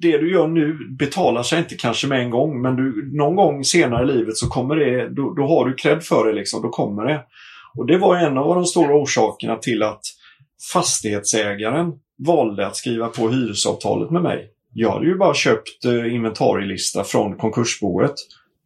[0.00, 3.64] det du gör nu betalar sig inte kanske med en gång men du, någon gång
[3.64, 6.68] senare i livet så kommer det, då, då har du cred för det liksom, då
[6.68, 7.20] kommer det.
[7.76, 10.02] Och det var en av de stora orsakerna till att
[10.72, 11.92] fastighetsägaren
[12.26, 14.50] valde att skriva på hyresavtalet med mig.
[14.72, 18.14] Jag hade ju bara köpt eh, inventarielista från konkursboet.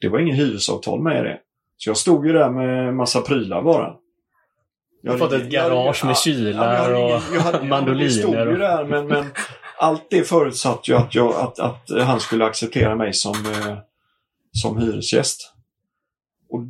[0.00, 1.38] Det var ingen hyresavtal med det.
[1.78, 3.94] Så jag stod ju där med massa prylar bara.
[5.02, 8.04] Jag har fått ett garage med kylar och mandoliner.
[8.04, 9.24] Jag stod ju där men, men
[9.78, 13.78] allt det förutsatte ju att, jag, att, att han skulle acceptera mig som, eh,
[14.52, 15.52] som hyresgäst.
[16.50, 16.62] Och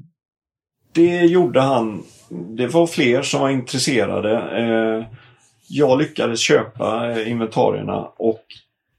[0.92, 2.02] det gjorde han.
[2.30, 4.32] Det var fler som var intresserade.
[4.32, 5.06] Eh,
[5.68, 8.44] jag lyckades köpa eh, inventarierna och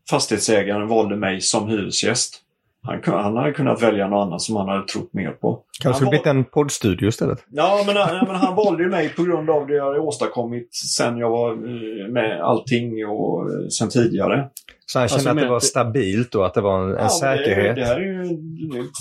[0.10, 2.41] fastighetsägaren valde mig som hyresgäst.
[2.82, 5.63] Han, han hade kunnat välja något annat som han hade trott mer på.
[5.84, 7.46] Kanske blivit en poddstudio istället.
[7.50, 10.76] Ja, men, ja, men han valde ju mig på grund av det jag hade åstadkommit
[10.76, 14.50] sen jag var eh, med allting och eh, sen tidigare.
[14.86, 17.10] Så han kände Alltså, att det var stabilt och att det var en, en Ja,
[17.10, 17.76] säkerhet.
[17.76, 18.39] Det, det här är ju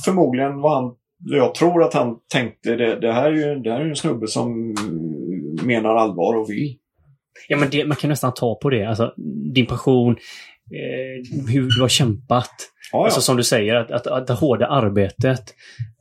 [0.05, 0.95] förmodligen vad han...
[1.25, 3.97] Jag tror att han tänkte det, det, här är ju, det här är ju en
[3.97, 4.75] snubbe som
[5.63, 6.77] menar allvar och vill.
[7.49, 8.85] Ja, men det, man kan nästan ta på det.
[8.85, 9.13] Alltså,
[9.55, 10.17] din passion,
[10.71, 12.51] eh, hur du har kämpat.
[12.93, 13.05] Ja, ja.
[13.05, 15.55] Alltså som du säger, att, att, att det hårda arbetet.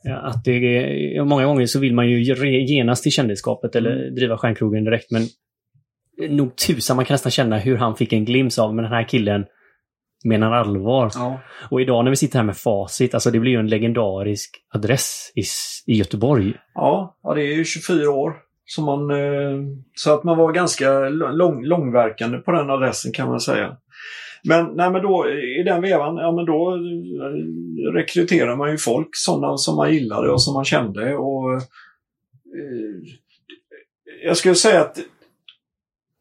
[0.04, 2.24] ja, Att det är, många gånger så vill man ju
[2.66, 4.16] genast till kändisskapet eller Mm.
[4.16, 5.12] driva stjärnkrogen direkt.
[5.12, 5.24] Men
[6.30, 9.04] nog tusan, man kan nästan känna hur han fick en glimt av, men den här
[9.08, 9.46] killen
[10.26, 11.12] menar allvar.
[11.16, 11.40] ja.
[11.70, 15.32] Och idag när vi sitter här med facit, alltså det blir ju en legendarisk adress
[15.36, 15.42] i,
[15.94, 16.54] i Göteborg.
[16.74, 18.34] Ja, ja, det är ju 24 år.
[18.66, 19.58] Så, man, eh,
[19.96, 23.78] så att man var ganska lång, långverkande på den adressen kan man säga.
[24.48, 29.10] Men, nej, men då i den vevan, ja men då eh, rekryterar man ju folk,
[29.12, 31.16] sådana som man gillade och som man kände.
[31.16, 31.62] Och, eh,
[34.24, 35.00] jag skulle säga att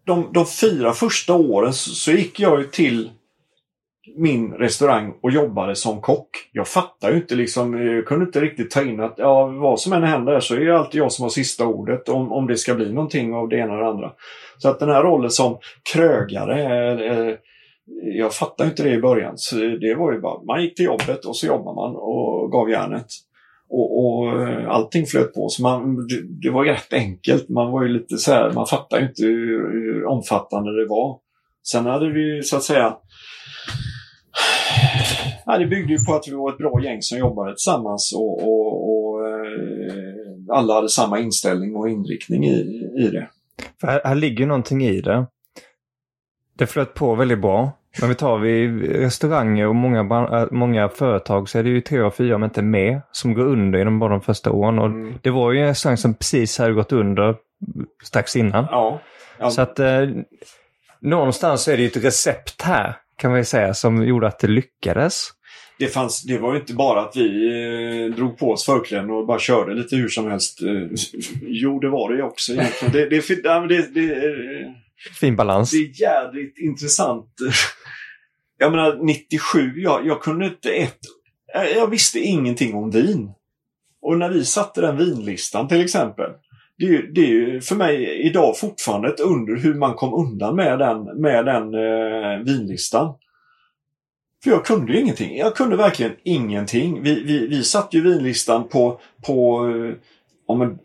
[0.07, 3.11] de, de fyra första åren så, så gick jag ju till
[4.17, 6.29] min restaurang och jobbade som kock.
[6.53, 9.93] Jag fattar ju inte liksom, jag kunde inte riktigt ta in att ja, vad som
[9.93, 12.75] än händer så är det alltid jag som har sista ordet om, om det ska
[12.75, 14.13] bli någonting av det ena eller andra.
[14.59, 15.59] Så att den här rollen som
[15.93, 17.35] krögare, eh, eh
[18.17, 19.33] jag fattade inte det i början.
[19.37, 22.71] Så det var ju bara, man gick till jobbet och så jobbade man och gav
[22.71, 23.07] järnet.
[23.69, 25.49] Och, och eh, allting flöt på.
[25.49, 27.49] Så man, det, det var ju rätt enkelt.
[27.49, 31.19] Man var ju lite så här, man fattade inte hur, hur omfattande det var.
[31.63, 32.97] Sen hade vi ju så att säga
[35.47, 38.43] Ja, det byggde ju på att vi var ett bra gäng som jobbade tillsammans och,
[38.43, 42.57] och, och eh, alla hade samma inställning och inriktning i,
[42.99, 43.29] i det.
[43.81, 45.27] För här, här ligger någonting i det.
[46.59, 47.73] Det flöt på väldigt bra.
[48.01, 50.01] Men vi tar vi restauranger och många,
[50.41, 53.47] äh, många företag så är det ju tre av fyra, om inte mer, som går
[53.47, 54.79] under inom bara de första åren.
[54.79, 55.15] Och Mm.
[55.23, 57.35] Det var ju en restaurang som precis hade gått under
[58.05, 58.67] strax innan.
[58.71, 59.01] Ja.
[59.39, 59.51] ja.
[59.51, 60.09] Så att eh,
[61.01, 64.49] någonstans är det ju ett recept här, kan man ju säga, som gjorde att det
[64.49, 65.29] lyckades.
[65.79, 67.47] det, fanns, det var ju inte bara att vi
[68.07, 70.63] eh, drog på oss förkläden och bara körde lite hur som helst.
[70.63, 70.69] Eh,
[71.43, 72.93] jo, det var det ju också egentligen.
[72.93, 73.29] Det, det,
[73.69, 74.75] det, det,
[75.21, 75.71] Fin balans.
[75.71, 77.31] det är jädrigt intressant.
[78.59, 80.99] Jag menar 97, jag, jag kunde inte ett...
[81.77, 83.31] jag- visste ingenting om vin.
[84.03, 86.31] Och när vi satte den vinlistan till exempel.
[86.79, 90.15] Det är, ju- det är ju för mig idag fortfarande ett under hur man kom
[90.15, 93.15] undan med den, med den eh, vinlistan.
[94.45, 95.37] För jag kunde ju ingenting.
[95.37, 97.03] Jag kunde verkligen ingenting.
[97.03, 99.95] Vi, vi, vi satte ju vinlistan på, på eh,
[100.47, 100.79] om en,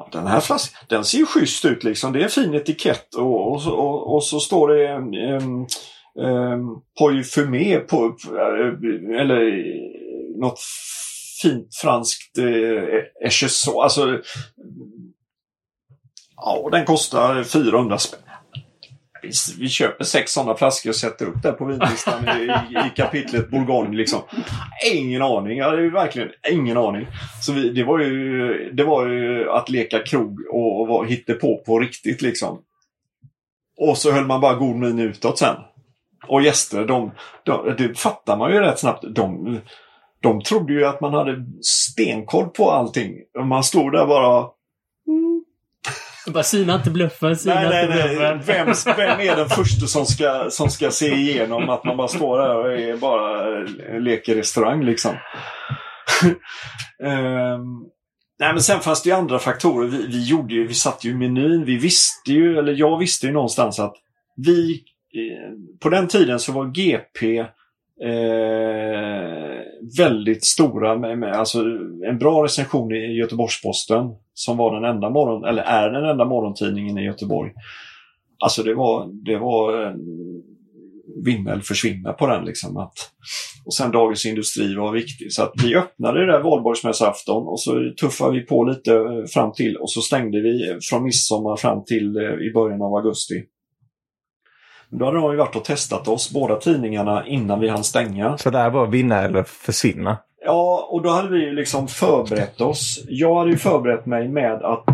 [0.00, 2.12] ja, den här flaskan, den ser ju schysst ut liksom.
[2.12, 5.66] Det är en fin etikett och, och, så, och, och så står det um,
[6.14, 8.16] um, på,
[9.20, 9.64] eller
[10.40, 10.60] något
[11.42, 13.82] fint franskt eh, Echezot.
[13.82, 14.18] Alltså,
[16.36, 18.20] ja, den kostar 400 spänn.
[19.22, 22.42] Vi, vi köper sex sådana flaskor och sätter upp det på vinlistan i,
[22.86, 23.96] i, kapitlet Bourgogne.
[23.96, 24.20] Liksom.
[24.92, 25.58] Ingen aning.
[25.58, 27.06] Jag hade ju verkligen ingen aning.
[27.42, 31.62] Så vi, det, var ju, det var ju att leka krog och, och var, hittepå
[31.66, 32.62] på riktigt liksom.
[33.76, 35.56] Och så höll man bara god min utåt sen.
[36.28, 37.10] Och gäster, de,
[37.44, 39.04] de, det fattar man ju rätt snabbt.
[39.14, 39.60] De,
[40.22, 43.14] de trodde ju att man hade stenkoll på allting.
[43.44, 44.46] Man stod där bara
[46.32, 48.16] bara syna inte bluffen, syna Nej, nej, inte nej.
[48.16, 48.40] bluffen.
[48.46, 52.38] Vem, vem är den första som ska, som ska se igenom att man bara står
[52.38, 55.12] där och är bara eh, leker restaurang liksom?
[57.04, 57.80] Ehm,
[58.38, 59.88] nej, men sen fanns det ju andra faktorer.
[59.88, 61.64] Vi, vi gjorde ju, vi satte ju menyn.
[61.64, 63.94] Vi visste ju, eller jag visste ju någonstans att
[64.36, 64.72] vi,
[65.14, 67.46] eh, på den tiden så var GP
[68.04, 69.62] eh,
[69.98, 71.60] väldigt stora med, med alltså
[72.10, 76.98] en bra recension i Göteborgs-Posten som var den enda morgon, eller är den enda morgontidningen
[76.98, 77.52] i Göteborg.
[78.44, 79.92] Alltså det var, det var eh,
[81.26, 82.76] eller försvinna på den liksom.
[82.76, 82.94] Att,
[83.64, 85.32] och sen Dagens Industri var viktig.
[85.32, 89.52] Så att vi öppnade det där valborgsmässoafton och så tuffade vi på lite eh, fram
[89.52, 93.34] till och så stängde vi från midsommar fram till eh, i början av augusti.
[94.90, 98.38] Då hade de ju varit och testat oss, båda tidningarna, innan vi hann stänga.
[98.38, 100.18] Så där var vinna eller försvinna.
[100.44, 103.04] Ja, och då hade vi ju liksom förberett oss.
[103.08, 104.84] Jag hade ju förberett mig med att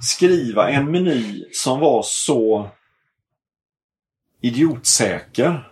[0.00, 2.68] skriva en meny som var så
[4.40, 5.68] idiotsäker.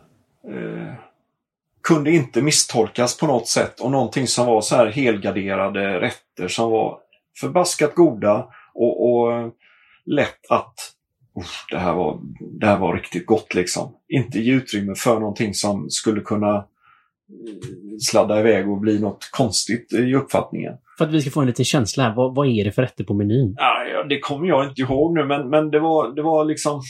[0.48, 0.94] Eh,
[1.82, 6.70] kunde inte misstolkas på något sätt och någonting som var så här helgarderade rätter som
[6.70, 6.98] var
[7.40, 9.52] förbaskat goda och, och
[10.04, 10.95] lätt att
[11.36, 12.20] "Uff, det, här var,
[12.60, 13.92] det här var riktigt gott liksom.
[14.08, 16.64] Inte ge utrymme för någonting som skulle kunna
[18.00, 20.74] sladda iväg och bli något konstigt i uppfattningen.
[20.98, 23.04] För att vi ska få en liten känsla här, vad, vad är det för rätter
[23.04, 23.54] på menyn?
[23.58, 26.82] Ja, det kommer jag inte ihåg nu, men, men det, var, det var liksom...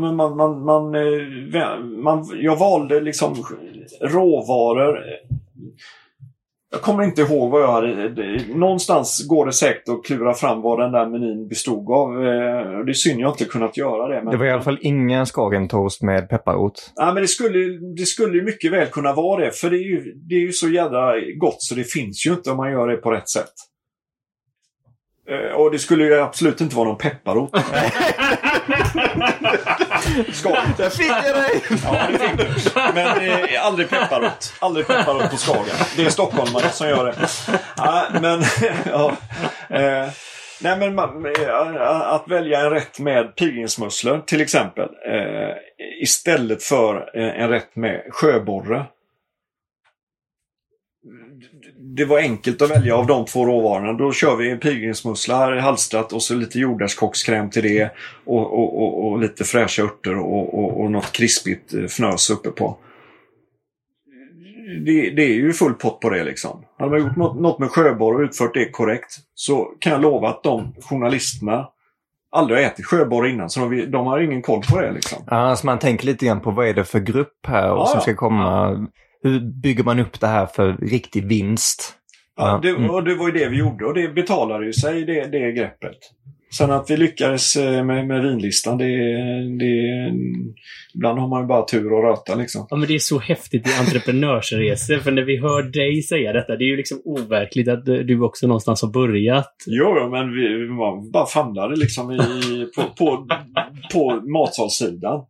[0.00, 3.34] Men man, man, man, eh, man, jag valde liksom
[4.00, 4.98] råvaror.
[6.74, 8.08] Jag kommer inte ihåg vad jag hade...
[8.08, 12.10] det- Någonstans går det säkert att klura fram vad den där menyn bestod av.
[12.26, 14.22] Eh, Det är synd jag inte kunnat göra det.
[14.24, 14.30] Men...
[14.32, 16.92] Det var i alla fall ingen skagentoast med pepparrot.
[16.96, 17.58] Ja, men det skulle,
[17.96, 19.52] det skulle ju mycket väl kunna vara det.
[19.52, 22.50] För det är, ju, det är ju så jädra gott så det finns ju inte
[22.50, 23.52] om man gör det på rätt sätt.
[25.28, 27.50] Eh, Och det skulle ju absolut inte vara någon pepparrot.
[30.32, 30.70] Skagen.
[30.76, 31.62] Där fick jag dig!
[31.84, 32.80] Ja, det fick du.
[32.94, 34.52] Men eh, aldrig pepparrot.
[34.58, 35.74] Aldrig pepparrot på Skagen.
[35.96, 37.14] Det är stockholmare som gör det.
[37.76, 38.42] Ja, men,
[38.84, 39.16] ja,
[39.68, 40.08] eh,
[40.60, 44.88] nej, men man, eh, att välja en rätt med pilgrimsmusslor till exempel.
[45.06, 45.56] Eh,
[46.02, 48.84] istället för eh, en rätt med sjöborre.
[51.96, 53.92] Det var enkelt att välja av de två råvarorna.
[53.92, 57.90] Då kör vi en pilgrimsmussla halstrat och så lite jordärtskockskräm till det.
[58.24, 62.50] Och, och, och, och lite fräscha örter och, och, och något krispigt eh, fnös uppe
[62.50, 62.76] på.
[64.84, 66.64] Det, det är ju full pott på det liksom.
[66.78, 70.28] Hade man gjort något, något med sjöborre och utfört det korrekt så kan jag lova
[70.28, 71.68] att de journalisterna
[72.30, 73.50] aldrig har ätit sjöborre innan.
[73.50, 75.18] Så de, de har ingen koll på det liksom.
[75.26, 77.86] Ja, alltså man tänker lite grann på vad är det för grupp här och Ja,
[77.86, 78.00] som ja.
[78.00, 78.86] ska komma.
[79.22, 81.94] Hur bygger man upp det här för riktig vinst?
[82.36, 82.90] Ja, det, mm.
[82.90, 85.98] och det var ju det vi gjorde och det betalade ju sig, det, det greppet.
[86.58, 88.84] Sen att vi lyckades eh, med, med vinlistan, det,
[89.58, 90.12] det...
[90.94, 92.66] Ibland har man ju bara tur och röta liksom.
[92.70, 96.56] Ja, men det är så häftigt i entreprenörsresor, för när vi hör dig säga detta,
[96.56, 99.54] det är ju liksom overkligt att du också någonstans har börjat.
[99.66, 102.18] Jo, men vi, vi var- bara famlade liksom i,
[102.76, 103.26] på, på,
[103.92, 105.24] på matsalssidan.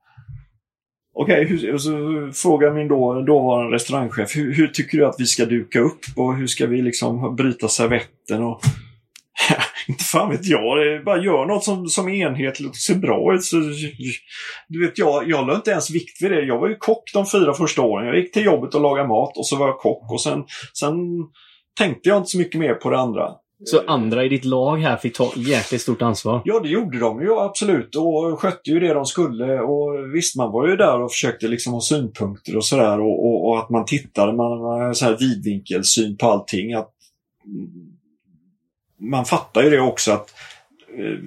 [1.15, 1.91] Okej, okay, och så
[2.35, 6.37] frågar min då, dåvarande restaurangchef, hur, hur tycker du att vi ska duka upp och
[6.37, 8.43] hur ska vi liksom bryta servetten?
[8.43, 8.61] Och,
[9.89, 12.95] inte fan vet jag, det är bara gör något som, som är enhetligt och ser
[12.95, 13.45] bra ut.
[13.45, 13.57] Så,
[14.69, 16.43] du vet, jag, jag la inte ens vikt vid det.
[16.43, 18.07] Jag var ju kock de fyra första åren.
[18.07, 20.45] Jag gick till jobbet och lagade mat och så var jag kock och sen,
[20.79, 20.95] sen
[21.79, 23.31] tänkte jag inte så mycket mer på det andra.
[23.65, 26.43] Så andra i ditt lag här fick ta jäkligt stort ansvar.
[26.45, 29.61] Ja, det gjorde de ju absolut och skötte ju det de skulle.
[29.61, 33.49] Och visst, man var ju där och försökte liksom ha synpunkter och sådär och, och,
[33.49, 36.75] och att man tittade, man så här vidvinkelsyn på allting.
[36.75, 36.91] Att,
[39.01, 40.35] man fattar ju det också att
[40.99, 41.19] eh,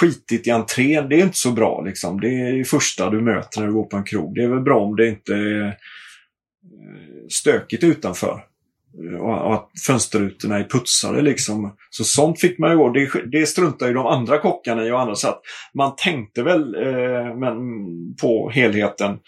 [0.00, 2.20] skitigt i entrén, det är inte så bra liksom.
[2.20, 4.34] Det är det första du möter när du går på en krog.
[4.34, 5.72] Det är väl bra om det inte är eh,
[7.28, 8.44] stökigt utanför.
[9.20, 11.76] Och, att fönsterrutorna är putsade liksom.
[11.90, 12.88] Så sånt fick man ju gå.
[12.88, 15.14] Det, det struntar ju de andra kockarna i och andra.
[15.14, 15.40] Så att
[15.74, 17.56] man tänkte väl eh, men,
[18.20, 19.18] på helheten.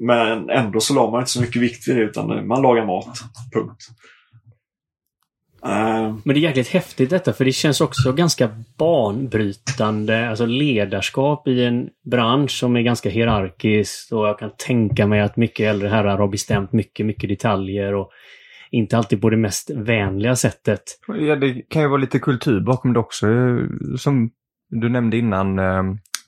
[0.00, 3.18] Men ändå så la man inte så mycket vikt vid det utan man lagar mat.
[3.52, 3.88] Punkt.
[5.64, 6.14] Eh.
[6.24, 11.64] Men det är jäkligt häftigt detta, för det känns också ganska banbrytande, alltså ledarskap i
[11.64, 16.18] en bransch som är ganska hierarkisk och jag kan tänka mig att mycket äldre herrar
[16.18, 18.10] har bestämt mycket, mycket detaljer och
[18.70, 20.82] inte alltid på det mest vänliga sättet.
[21.08, 23.26] Ja, det kan ju vara lite kultur bakom det också.
[23.98, 24.30] Som
[24.70, 25.82] du nämnde innan, eh,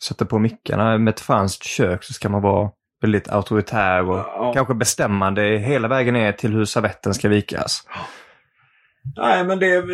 [0.09, 0.99] sätta på mickarna.
[0.99, 2.71] Med ett franskt kök så ska man vara
[3.03, 4.53] väldigt auktoritär och Ja.
[4.55, 7.83] kanske bestämmande hela vägen ner till hur servetten ska vikas.
[9.17, 9.85] Nej, men det,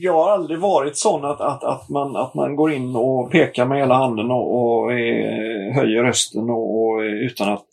[0.00, 3.66] jag har aldrig varit sån att, att, att, man, att man går in och pekar
[3.66, 7.66] med hela handen och, och eh, höjer rösten och, och, eh, utan att...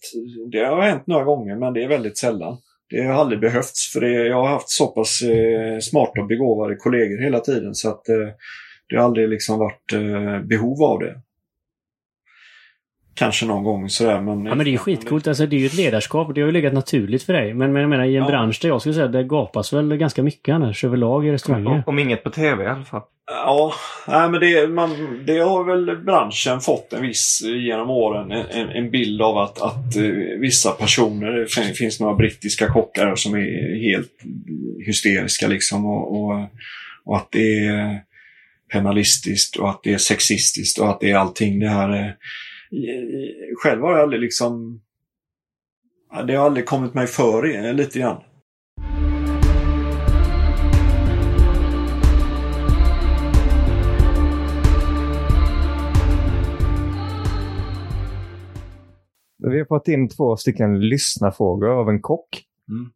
[0.52, 2.58] Det har hänt några gånger, men det är väldigt sällan.
[2.92, 6.76] Det har aldrig behövts, för det, jag har haft så pass eh, smarta och begåvade
[6.76, 8.28] kollegor hela tiden så att eh,
[8.90, 11.16] det har aldrig liksom varit eh, behov av det.
[13.14, 14.46] Kanske någon gång sådär, men...
[14.46, 15.28] Ja, men det är ju skitcoolt.
[15.28, 17.54] Alltså, det är ju ett ledarskap och det har ju legat naturligt för dig.
[17.54, 18.28] Men, men jag menar, i en Ja.
[18.30, 21.84] bransch där jag skulle säga det gapas väl ganska mycket annars överlag i restauranger.
[21.88, 23.02] Om inget på tv i alla fall.
[23.46, 23.74] Ja,
[24.08, 28.32] nej, men det, man, det har väl branschen fått en viss genom åren.
[28.32, 30.04] En, en, bild av att, att eh,
[30.40, 34.12] vissa personer, det fin- finns några brittiska kockar som är helt
[34.86, 36.40] hysteriska liksom och, och,
[37.06, 38.00] och att det är
[38.72, 42.16] penalistiskt och att det är sexistiskt och att det är allting det här.
[42.72, 44.82] Eh, Själv har jag aldrig liksom...
[46.28, 48.22] Det har aldrig kommit mig för eh, lite grann.
[59.38, 62.44] Vi har fått in två stycken lyssnarfrågor av en kock.
[62.70, 62.92] Mm.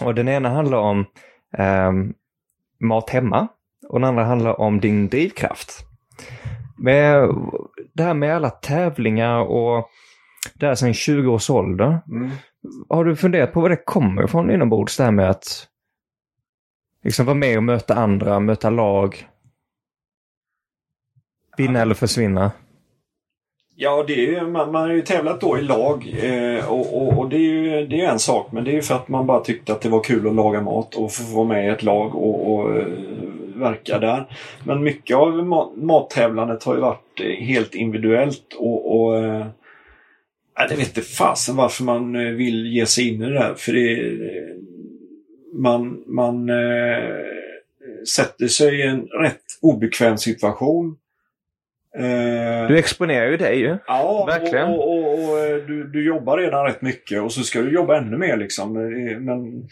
[0.00, 1.04] Och den ena handlar om
[1.58, 2.14] ehm,
[2.80, 3.48] mat hemma
[3.88, 5.86] och den andra handlar om din drivkraft.
[6.82, 7.28] Med
[7.92, 9.88] det här med alla tävlingar och
[10.54, 12.00] det här sedan 20 års ålder.
[12.08, 12.30] Mm.
[12.88, 14.96] har du funderat på vad det kommer ifrån inombords?
[14.96, 15.68] Det här med att
[17.04, 19.28] liksom vara med och möta andra, möta lag.
[21.56, 22.52] Vinna eller försvinna.
[23.76, 27.18] Ja, det är ju, man, man har ju tävlat då i lag eh, och, och,
[27.18, 29.26] och, det är ju det är en sak men det är ju för att man
[29.26, 31.82] bara tyckte att det var kul att laga mat och få vara med i ett
[31.82, 32.86] lag och, och eh,
[33.56, 34.26] verka där.
[34.64, 39.46] Men mycket av mat, mattävlandet har ju varit eh, helt individuellt och, och eh,
[40.68, 43.54] det vet inte fasen varför man eh, vill ge sig in i det där.
[43.54, 44.56] För det, eh,
[45.52, 47.14] man, man eh,
[48.16, 50.96] sätter sig i en rätt obekväm situation
[52.68, 53.76] du exponerar ju dig ju.
[53.86, 54.68] Ja, Verkligen.
[54.68, 57.98] och, och, och, eh, du, du, jobbar redan rätt mycket och så ska du jobba
[57.98, 58.76] ännu mer liksom.
[58.76, 59.68] Eh, men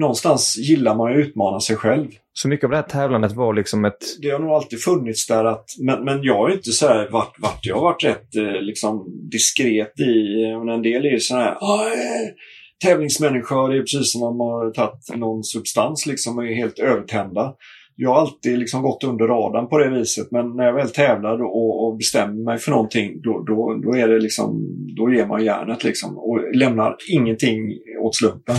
[0.00, 2.06] någonstans gillar man ju att utmana sig själv.
[2.32, 4.04] Så mycket av det här tävlandet var liksom ett...
[4.22, 7.34] Det har nog alltid funnits där att, men, men jag har inte så här varit,
[7.38, 11.56] varit, jag har varit rätt liksom diskret i, en del är ju så här
[12.84, 16.78] tävlingsmänniska, det är precis som om man har tagit någon substans liksom och är helt
[16.78, 17.54] övertända
[17.96, 21.42] jag har alltid liksom gått under radarn på det viset men när jag väl tävlar
[21.42, 24.66] och, och bestämmer mig för någonting då, då, då, är det liksom,
[24.96, 28.56] då ger man järnet liksom och lämnar ingenting åt slumpen.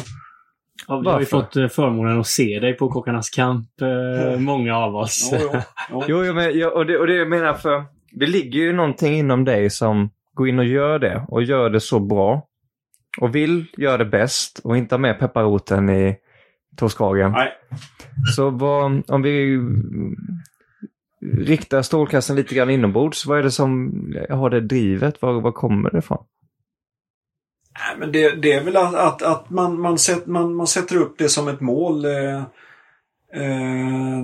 [0.88, 4.78] Ja, vi har ju fått eh, förmånen att se dig på Kockarnas kamp, eh, många
[4.78, 5.30] av oss.
[5.34, 5.60] Jo, jo,
[5.92, 6.04] jo.
[6.08, 9.46] jo, jo men, och, det, och det jag menar för det ligger ju någonting inom
[9.46, 12.42] dig som går in och gör det och gör det så bra.
[13.22, 16.16] Och vill göra det bäst och inte ha med pepparroten i
[16.78, 17.32] Torskragen.
[17.32, 17.54] Nej.
[18.36, 19.60] Så vad, om vi
[21.38, 23.92] riktar strålkasten lite grann inombords, vad är det som
[24.30, 25.22] har det drivet?
[25.22, 26.24] Var, var kommer det ifrån?
[27.80, 30.96] Nej, men det, det är väl att, att, att man, man, sätt, man, man sätter
[30.96, 32.06] upp det som ett mål.
[32.06, 32.42] Eh,
[33.34, 34.24] eh,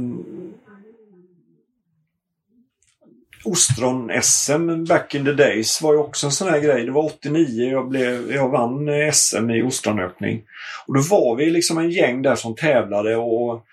[3.46, 6.86] Ostron-SM back in the days var ju också en sån här grej.
[6.86, 10.42] Det var 89 jag, blev, jag vann SM i ostronöppning.
[10.88, 13.66] Och då var vi liksom en gäng där som tävlade och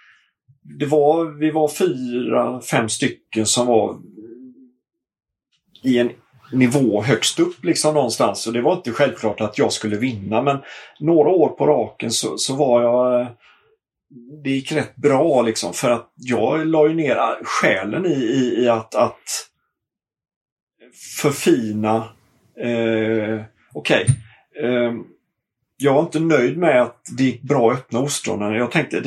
[0.78, 3.96] det var, vi var fyra, fem stycken som var
[5.82, 6.10] i en
[6.52, 8.46] nivå högst upp liksom någonstans.
[8.46, 10.58] Och det var inte självklart att jag skulle vinna men
[11.00, 13.26] några år på raken så, så var jag
[14.44, 18.68] det gick rätt bra liksom för att jag la ju ner själen i, i, i
[18.68, 19.49] att, att
[20.94, 21.96] förfina.
[22.60, 23.40] Eh,
[23.72, 24.06] Okej.
[24.06, 24.06] Okay.
[24.64, 24.92] Eh,
[25.82, 28.54] jag var inte nöjd med att det gick bra att öppna ostronen.
[28.54, 29.02] Jag tänkte,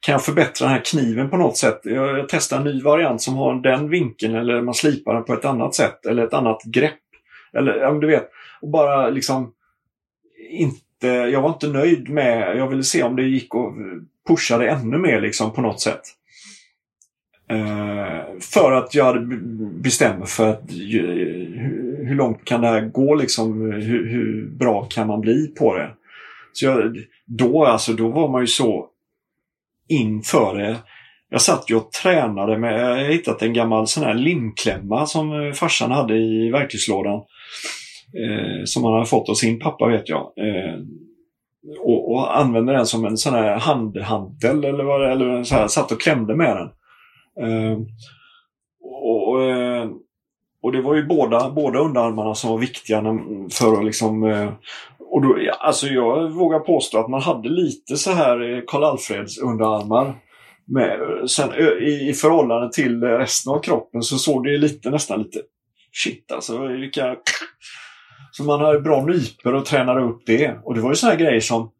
[0.00, 1.80] kan jag förbättra den här kniven på något sätt?
[1.82, 5.34] Jag, jag testar en ny variant som har den vinkeln eller man slipar den på
[5.34, 6.98] ett annat sätt eller ett annat grepp.
[7.52, 9.52] Eller ja, du vet, och bara liksom
[10.50, 13.74] inte, jag var inte nöjd med, jag ville se om det gick att
[14.28, 16.02] pusha det ännu mer liksom på något sätt.
[17.50, 19.20] Eh, för att jag hade
[19.82, 23.60] bestämt mig för att hur, långt kan det här gå liksom?
[23.60, 25.90] Hur, hur, bra kan man bli på det?
[26.52, 26.96] Så jag,
[27.26, 28.86] då, alltså, då var man ju så
[29.88, 30.76] inför det.
[31.30, 35.52] Jag satt ju och tränade med, jag har hittat en gammal sån här limklämma som
[35.54, 37.20] farsan hade i verktygslådan.
[38.14, 40.20] Eh, som han hade fått av sin pappa vet jag.
[40.20, 40.80] Eh,
[41.80, 45.68] och, och använde den som en sån här handhandel eller vad det eller så här,
[45.68, 46.68] satt och klämde med den.
[47.42, 47.86] Ehm,
[48.80, 49.90] och, eh,
[50.62, 53.02] och det var ju båda, båda underarmarna som var viktiga
[53.50, 54.52] för att liksom eh,
[55.10, 59.38] och då, alltså jag vågar påstå att man hade lite så här eh, Karl Alfreds
[59.38, 60.14] underarmar.
[60.70, 60.98] Med,
[61.30, 65.38] sen i, i förhållande till resten av kroppen så såg det lite nästan lite
[66.04, 67.16] shit alltså vilka...
[68.30, 70.58] Så man hade bra nyper och tränade upp det.
[70.64, 71.70] Och det var ju såna här grejer som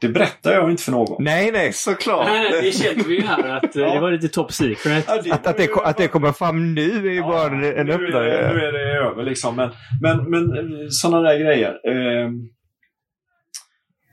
[0.00, 1.24] det berättar jag inte för någon.
[1.24, 2.26] Nej, nej, såklart.
[2.26, 3.94] Nej, det kände vi ju här att ja.
[3.94, 5.04] det var lite top secret.
[5.08, 7.64] Ja, det, att, att, det, att det kommer fram nu är ju ja, bara en,
[7.64, 8.52] en öppnare.
[8.54, 9.56] Nu är det över liksom.
[9.56, 9.70] Men,
[10.02, 11.70] men, men sådana där grejer.
[11.70, 12.30] Eh,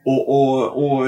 [0.06, 1.08] och, och, och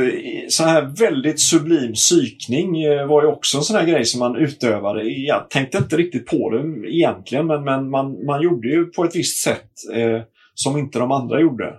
[0.49, 4.35] så här väldigt sublim psykning eh, var ju också en sån här grej som man
[4.35, 5.03] utövade.
[5.03, 9.15] Jag tänkte inte riktigt på det egentligen men, men man, man gjorde ju på ett
[9.15, 10.21] visst sätt eh,
[10.53, 11.73] som inte de andra gjorde.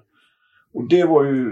[0.75, 1.47] Och det var ju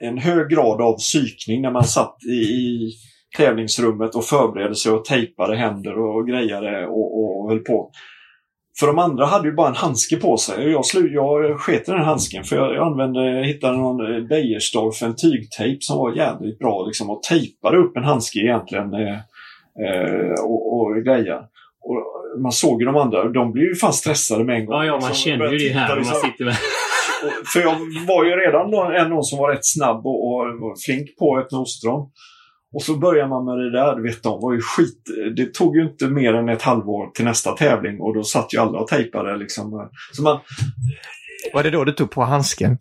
[0.00, 2.92] en hög grad av psykning när man satt i, i
[3.36, 7.90] tävlingsrummet och förberedde sig och tejpade händer och grejade och, och, och höll på.
[8.80, 10.70] För de andra hade ju bara en handske på sig.
[10.70, 15.02] Jag, slu, jag sket i den handsken för jag, jag använde, hittade någon eh, Beiersdorf,
[15.02, 19.18] en tygtejp som var jävligt bra liksom, och tejpade upp en handske egentligen eh,
[19.84, 21.38] eh, och, och grejer.
[21.82, 21.96] Och
[22.42, 24.76] man såg ju de andra, de blev ju fan stressade med en gång.
[24.76, 26.54] Ja, ja man liksom, känner ju det här när man sitter med
[27.52, 31.38] för jag var ju redan någon, någon som var rätt snabb och, och flink på
[31.38, 32.10] ett ostron.
[32.74, 35.02] Och så börjar man med det där, du vet de var ju skit...
[35.36, 38.58] Det tog ju inte mer än ett halvår till nästa tävling och då satt ju
[38.58, 39.90] alla och tejpade liksom.
[40.12, 40.40] Så man...
[41.54, 42.78] Var det då du tog på handsken?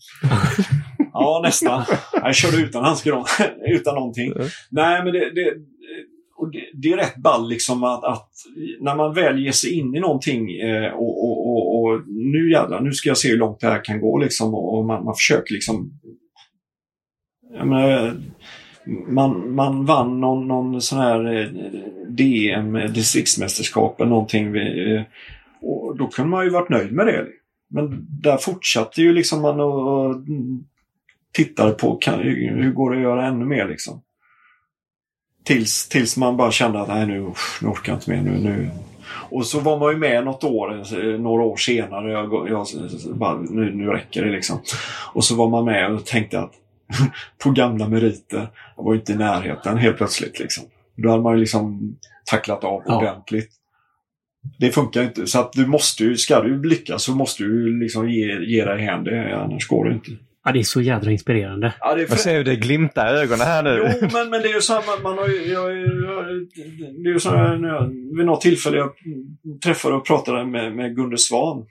[1.13, 1.83] Ja, nästan.
[2.13, 3.25] Jag körde utan handskar då,
[3.75, 4.31] utan någonting.
[4.31, 4.47] Mm.
[4.71, 5.53] Nej, men det, det,
[6.39, 8.29] och det, det är rätt ball liksom att, att
[8.79, 12.81] när man väl ger sig in i någonting eh, och, och, och, och nu jävlar,
[12.81, 15.15] nu ska jag se hur långt det här kan gå liksom och, och man, man
[15.15, 15.91] försöker liksom
[17.53, 18.13] jag menar, eh,
[19.07, 21.47] man, man vann någon, någon sån här eh,
[22.09, 24.55] DM, distriktsmästerskap eller någonting.
[24.55, 25.03] eh,
[25.61, 27.27] Och då kunde man ju varit nöjd med det.
[27.69, 30.15] Men där fortsatte ju liksom man och, och
[31.33, 34.01] tittade på kan, hur går det att göra ännu mer liksom.
[35.49, 37.19] Tills, tills man bara kände att nej nu,
[37.61, 38.21] nu orkar jag inte mer.
[38.21, 38.69] Nu, nu.
[39.29, 42.11] Och så var man ju med något år, eh, några år senare.
[42.11, 42.67] Jag, jag,
[43.15, 44.59] bara, nu, nu räcker det liksom.
[45.13, 46.51] Och så var man med och tänkte att
[47.43, 48.47] på gamla meriter,
[48.77, 50.39] jag var inte i närheten helt plötsligt.
[50.39, 50.63] Liksom.
[50.95, 51.95] Då hade man ju liksom
[52.25, 52.97] tacklat av Ja.
[52.97, 53.51] ordentligt.
[54.59, 55.27] Det funkar inte.
[55.27, 58.81] Så att du måste ju, ska du lyckas så måste du liksom ge, ge dig
[58.81, 60.11] hän det, annars går det inte.
[60.45, 61.73] Ja, det är så jädra inspirerande.
[61.79, 63.95] Ja, det är Jag ser hur det glimtar i ögonen här nu.
[64.01, 66.25] Jo, men, men det är ju så här, man, har ju, jag, jag,
[67.03, 67.87] det är ju så här, när jag,
[68.17, 68.91] vid något tillfälle jag
[69.63, 71.65] träffade och pratade med, med Gunde Svan.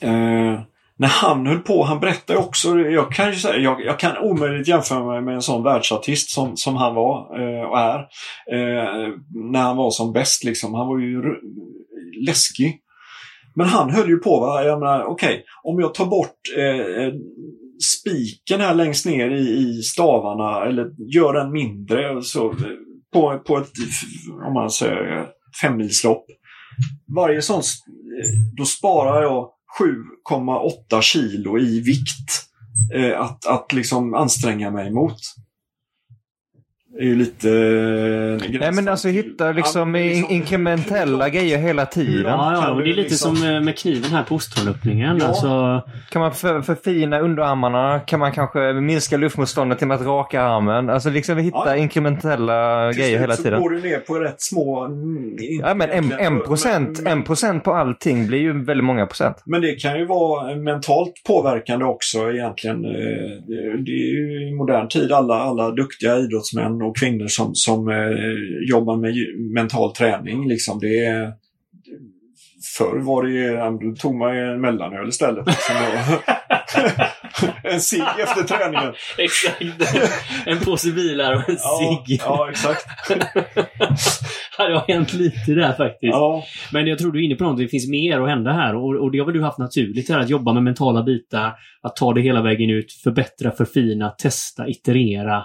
[0.00, 0.60] Eh,
[1.00, 4.68] när han höll på, han berättade också, jag kan ju säga, jag, jag kan omöjligt
[4.68, 7.98] jämföra mig med en sån världsartist som, som han var eh, och är.
[8.52, 9.08] Eh,
[9.52, 10.74] när han var som bäst liksom.
[10.74, 11.22] Han var ju
[12.26, 12.80] läskig.
[13.54, 14.64] Men han höll ju på, va?
[14.64, 17.12] jag menar, okej, om jag tar bort eh, eh
[17.82, 22.56] spiken här längst ner i, i stavarna eller gör den mindre så, eh,
[23.12, 23.72] på, på ett,
[24.46, 25.26] om man säger,
[25.62, 26.26] femmilslopp.
[27.16, 29.50] Varje sån, eh, då sparar jag
[30.30, 32.42] 7,8 kilo i vikt
[32.94, 35.18] eh, att, att liksom anstränga mig mot.
[36.98, 37.48] Är ju lite...
[37.50, 42.22] eh, Nej men alltså hitta liksom Ja, in- inkrementella grejer hela tiden.
[42.32, 45.18] Ja, ja, det är lite liksom- som eh, med kniven här på ostronöppningen.
[45.20, 45.26] Ja.
[45.26, 48.00] Alltså, Kan man för, förfina underarmarna?
[48.00, 50.90] Kan man kanske minska luftmotståndet genom att raka armen?
[50.90, 51.76] Alltså liksom hitta Ja.
[51.76, 53.60] inkrementella Till grejer hela så tiden.
[53.62, 54.84] går du ner på rätt små...
[54.84, 59.06] mm, Ja men en, en, procent, men- en procent på allting blir ju väldigt många
[59.06, 59.36] procent.
[59.44, 62.84] Men det kan ju vara mentalt påverkande också egentligen.
[62.84, 62.90] Eh,
[63.46, 67.88] Det det är ju i modern tid alla, alla duktiga idrottsmän och kvinnor som, som
[67.88, 69.14] eh, jobbar med
[69.54, 70.48] mental träning.
[70.48, 70.78] Liksom.
[70.80, 71.32] Det är,
[72.78, 73.56] förr var det ju,
[73.90, 75.46] då tog man ju en mellanöl istället.
[75.46, 75.76] Liksom,
[77.64, 78.92] en cigg efter träningen.
[79.18, 79.62] exakt.
[80.46, 82.20] En påse bilar och en Ja, cigg.
[82.24, 82.86] ja exakt.
[84.56, 86.12] Det har hänt lite där faktiskt.
[86.12, 86.44] Ja.
[86.72, 87.58] Men jag tror du är inne på något.
[87.58, 88.74] Det finns mer att hända här.
[88.76, 90.20] Och, och det har väl du haft naturligt här.
[90.20, 91.52] Att jobba med mentala bitar.
[91.82, 92.92] Att ta det hela vägen ut.
[92.92, 95.44] Förbättra, förfina, testa, iterera.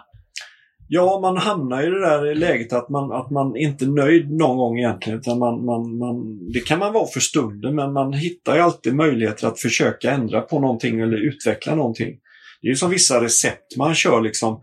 [0.88, 4.57] Ja, man hamnar i det där läget att man, att man inte är nöjd någon
[4.57, 5.19] gång egentligen.
[5.19, 8.95] Utan man, man, man, det kan man vara för stunden, men man hittar ju alltid
[8.95, 12.17] möjligheter att försöka ändra på någonting eller utveckla någonting.
[12.61, 14.61] Det är ju som vissa recept man kör liksom.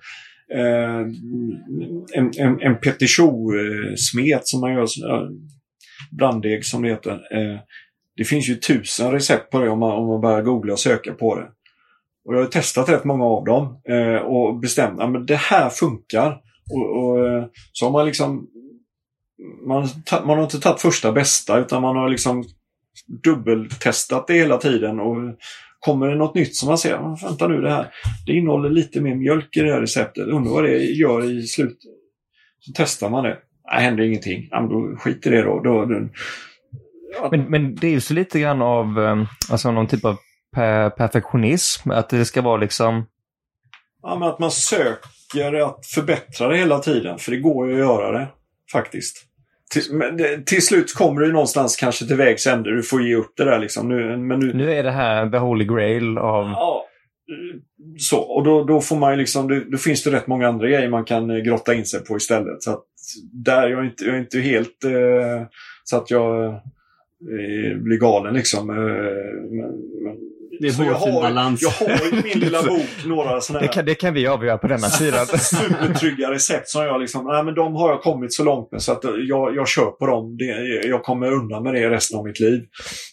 [0.55, 1.01] Eh,
[2.15, 4.87] en en, en petit choux-smet som man gör,
[6.19, 7.13] branddeg som det heter.
[7.13, 7.61] Eh,
[8.17, 11.13] det finns ju tusen recept på det om man, om man börjar googla och söka
[11.13, 11.49] på det.
[12.25, 16.41] Och jag har testat rätt många av dem eh, och bestämt att det här funkar.
[16.71, 18.49] Och, och, eh, så har man liksom
[19.67, 19.89] man,
[20.27, 22.45] man har inte tagit första bästa utan man har liksom
[23.25, 25.01] dubbeltestat det hela tiden.
[25.01, 25.17] Och
[25.81, 27.87] kommer det något nytt som man ser, vänta nu det här,
[28.27, 31.79] det innehåller lite mer mjölk i det här receptet, undrar vad det gör i slutet.
[32.61, 33.39] Så testar man det.
[33.73, 34.49] Nej, händer ingenting.
[34.51, 35.61] Ja, då skit i det då.
[35.61, 36.09] då, då
[37.31, 40.17] Men, men det är ju så lite grann av eh, alltså någon typ av
[40.55, 41.91] per, perfektionism.
[41.91, 43.07] Att det ska vara liksom...
[44.03, 47.19] Ja, men att man söker att förbättra det hela tiden.
[47.19, 48.29] För det går ju att göra det.
[48.73, 49.27] Faktiskt.
[49.71, 52.77] Till, men det, till slut kommer du någonstans kanske till vägs ände.
[52.77, 53.89] Du får ge upp det där liksom.
[53.89, 56.45] Nu, men nu, Nu är det här the holy grail av...
[56.45, 56.87] Ja,
[57.99, 58.19] så.
[58.19, 61.05] Och då, då får man liksom, då, då finns det rätt många andra grejer man
[61.05, 62.63] kan eh, grotta in sig på istället.
[62.63, 62.85] Så att
[63.33, 65.47] där, jag är inte, jag är inte helt eh,
[65.85, 68.71] så att jag eh, blir galen liksom.
[68.71, 68.77] Eh,
[69.51, 69.71] men,
[70.03, 70.17] men,
[70.63, 71.63] Det är hårfin har, balans.
[71.63, 74.59] jag har i min lilla bok några sådana Det här kan, det kan vi avgöra
[74.59, 75.27] på denna sidan.
[75.39, 78.93] supertrygga recept som jag liksom, nej men de har jag kommit så långt med så
[78.93, 80.37] att jag, jag kör på dem.
[80.37, 80.45] Det,
[80.89, 82.61] jag kommer undan med det resten av mitt liv.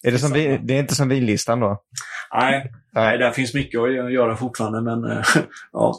[0.03, 1.81] är det, som vi, det är inte som vinlistan då?
[2.33, 5.23] Nej, nej där finns mycket att göra fortfarande men eh,
[5.73, 5.95] ja.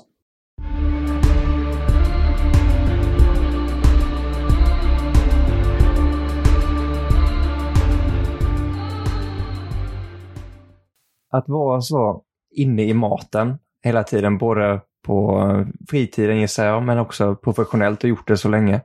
[11.30, 12.22] Att vara så
[12.56, 15.40] inne i maten hela tiden, både på
[15.88, 18.80] fritiden gissar jag, men också professionellt och gjort det så länge.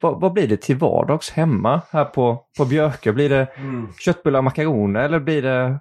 [0.00, 3.12] Vad, vad blir det till vardags hemma här på, på Björkö?
[3.12, 3.48] Blir det
[3.98, 5.78] köttbullar och makaroner eller blir det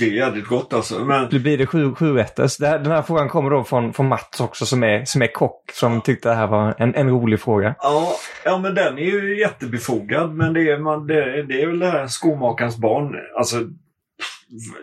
[0.00, 1.04] Det är jävligt gott alltså.
[1.04, 1.28] Men...
[1.30, 2.56] Det blir det sju, sju rätters.
[2.56, 5.32] Det här, Den här frågan kommer då från, från Mats också som är, som är
[5.32, 5.70] kock.
[5.72, 7.74] Som tyckte det här var en, en rolig fråga.
[7.78, 8.12] Ja,
[8.44, 10.34] ja, men den är ju jättebefogad.
[10.34, 13.14] Men det är, man, det, det är väl det här skomakarens barn.
[13.38, 13.56] Alltså,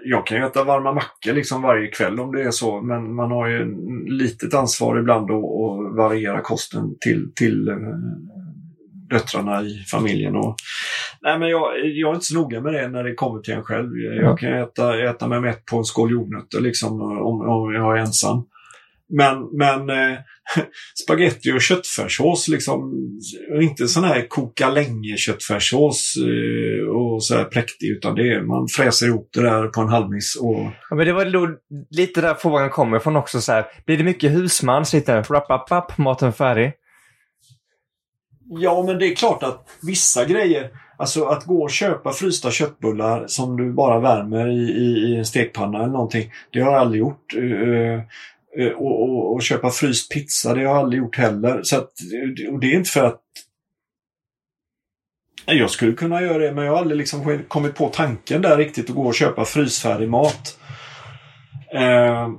[0.03, 2.81] jag kan ju äta varma mackor liksom varje kväll om det är så.
[2.81, 3.75] Men man har ju
[4.07, 7.75] litet ansvar ibland att, att variera kosten till, till eh,
[9.09, 10.35] döttrarna i familjen.
[10.35, 10.55] Och,
[11.21, 13.63] nej, men jag, jag är inte så noga med det när det kommer till en
[13.63, 13.97] själv.
[13.97, 18.01] Jag kan äta, äta mig mätt på en skål jordnötter liksom, om, om jag är
[18.01, 18.45] ensam.
[19.09, 20.17] Men, men eh,
[21.03, 22.93] spaghetti och köttfärssås, liksom,
[23.61, 28.67] inte sån här koka länge köttfärssås eh, och så här präktig, utan det är, man
[28.67, 30.35] fräser ihop det där på en halvmiss.
[30.35, 30.65] Och...
[30.89, 31.49] Ja, men det var då
[31.89, 33.41] lite där frågan kommer ifrån också.
[33.41, 34.85] Så här, blir det mycket husman?
[34.85, 36.73] Sitter rapp, app, app, maten färdig?
[38.51, 43.27] Ja, men det är klart att vissa grejer, alltså att gå och köpa frysta köttbullar
[43.27, 46.99] som du bara värmer i, i, i en stekpanna eller någonting, det har jag aldrig
[46.99, 47.33] gjort.
[48.57, 51.63] Eh, och, och, och, köpa fryst pizza, det har jag aldrig gjort heller.
[51.63, 51.91] Så att,
[52.51, 53.21] och det är inte för att
[55.45, 58.89] jag skulle kunna göra det, men jag har aldrig liksom kommit på tanken där riktigt
[58.89, 60.59] att gå och köpa frysfärdig mat.
[61.73, 62.29] Eh,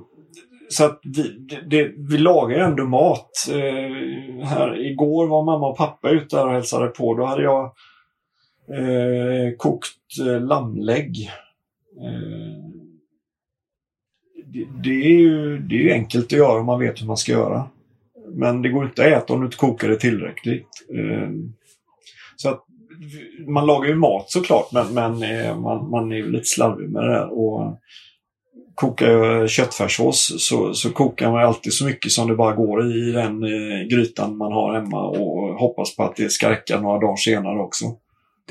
[0.69, 3.31] så att vi, det, vi lagar ju ändå mat.
[3.51, 7.15] Eh, här, igår var mamma och pappa ute och hälsade på.
[7.15, 7.63] Då hade jag
[8.77, 11.31] eh, kokt eh, lammlägg.
[12.01, 12.70] Eh,
[14.53, 17.17] det, det, är ju, det är ju enkelt att göra om man vet hur man
[17.17, 17.69] ska göra.
[18.33, 20.67] Men det går inte att äta om du inte kokar det tillräckligt.
[20.95, 21.53] Ehm,
[22.35, 22.65] så att
[23.47, 27.03] man lagar ju mat såklart, men, men eh, man, man är ju lite slarvig med
[27.03, 27.39] det där.
[27.39, 27.77] Och,
[28.75, 33.11] kokar jag köttfärssås så, så kokar man alltid så mycket som det bara går i
[33.11, 37.15] den eh, grytan man har hemma och hoppas på att det ska räcka några dagar
[37.15, 37.85] senare också.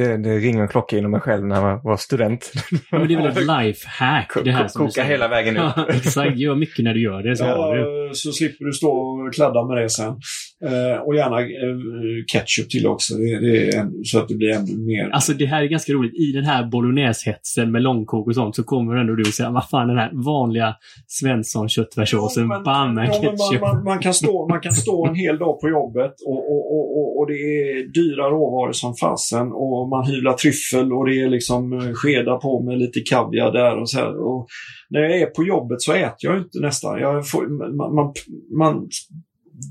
[0.00, 2.52] Det, det ringer en klocka inom mig själv när man var student.
[2.70, 5.72] Ja, men det är väl ett lifehack det här som Koka hela vägen ut.
[5.88, 7.36] exakt, gör mycket när du gör det.
[7.36, 10.20] Så, ja, så slipper du stå och kladda med det sen.
[10.64, 14.76] Eh, och gärna eh, ketchup till också, det, det en, så att det blir ännu
[14.76, 15.10] mer.
[15.12, 16.14] Alltså det här är ganska roligt.
[16.14, 19.88] I den här bolognese-hetsen med långkok och sånt så kommer ändå du säga, vad fan
[19.88, 20.74] den här vanliga
[21.06, 23.60] Svensson köttfärssåsen, ja, bam ja, ketchup.
[23.60, 26.72] Man, man, man, kan stå, man kan stå en hel dag på jobbet och, och,
[26.72, 31.20] och, och, och det är dyra råvaror som fasen och man hyvlar tryffel och det
[31.20, 34.26] är liksom eh, skedar på med lite kaviar där och så här.
[34.26, 34.46] Och
[34.90, 37.00] när jag är på jobbet så äter jag inte nästan.
[37.00, 37.46] Jag får,
[37.76, 38.12] man, man,
[38.58, 38.88] man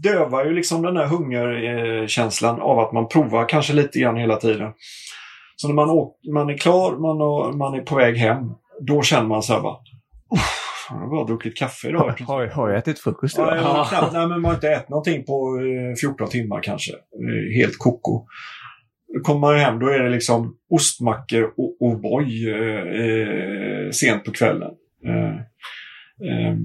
[0.04, 4.72] dövar ju liksom den här hungerkänslan av att man provar kanske lite grann hela tiden.
[5.56, 9.02] Så när man, åker, man är klar, man, och, man är på väg hem, då
[9.02, 9.78] känner man så här bara
[10.90, 12.20] jag har bara druckit kaffe idag.
[12.28, 13.58] Har, har jag ätit frukost idag?
[13.58, 15.60] Ja, knappt, nej, men man har inte ätit någonting på
[16.02, 16.92] 14 eh, timmar kanske.
[17.56, 18.26] Helt koko.
[19.24, 24.72] Kommer man hem, då är det liksom ostmackor och O'boy eh, eh, sent på kvällen.
[25.06, 25.36] Eh,
[26.30, 26.56] eh,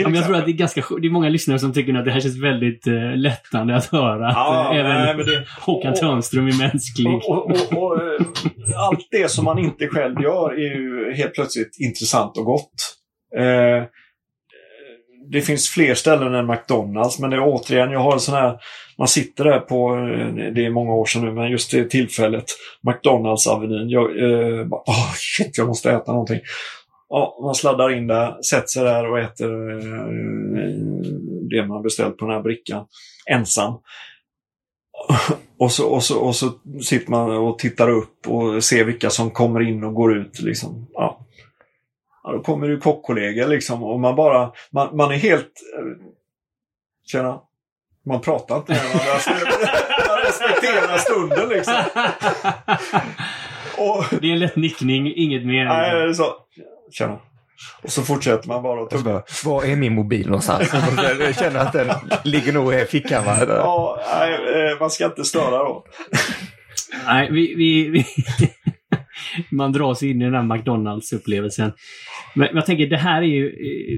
[0.00, 2.10] Ja, jag tror att det är ganska det är många lyssnare som tycker att det
[2.10, 4.32] här känns väldigt uh, lättande att höra.
[4.34, 7.14] Ja, att, uh, även nej, det, Håkan Törnström är mänsklig.
[7.14, 8.26] Och, och, och, uh,
[8.76, 12.96] allt det som man inte själv gör är ju helt plötsligt intressant och gott.
[13.38, 13.84] Uh,
[15.30, 18.58] det finns fler ställen än McDonalds, men det är återigen, jag har en sån här,
[18.98, 19.94] man sitter där på,
[20.54, 22.44] det är många år sedan nu, men just det tillfället,
[22.82, 23.88] McDonalds-avenyn.
[23.88, 26.40] Jag, eh, oh, shit, jag måste äta någonting.
[27.12, 30.06] Ja, man sladdar in där, sätter sig där och äter eh,
[31.50, 32.86] det man beställt på den här brickan
[33.30, 33.74] ensam.
[35.58, 36.50] Och så, och, så, och så
[36.82, 40.40] sitter man och tittar upp och ser vilka som kommer in och går ut.
[40.40, 40.86] Liksom.
[40.92, 41.26] Ja.
[42.22, 45.52] ja då kommer det kockkollegor liksom och man bara, man, man är helt...
[47.06, 47.40] Tjena.
[48.06, 49.52] Man pratar inte med varandra.
[50.08, 51.74] Man respekterar stunden liksom.
[53.78, 55.64] Och, det är en lätt nickning, inget mer.
[55.64, 56.24] Nej, så.
[56.90, 57.18] Tjena.
[57.82, 59.22] Och så fortsätter man bara att tugga.
[59.44, 60.72] Var är min mobil någonstans?
[61.20, 61.88] jag känner att den
[62.24, 63.24] ligger nog i fickan.
[63.24, 63.36] Va?
[63.48, 65.84] Ja, nej, eh, man ska inte störa då.
[67.06, 68.04] nej, vi, vi, vi
[69.50, 71.72] man dras in i den här McDonalds-upplevelsen.
[72.34, 73.50] Men jag tänker, det här är ju...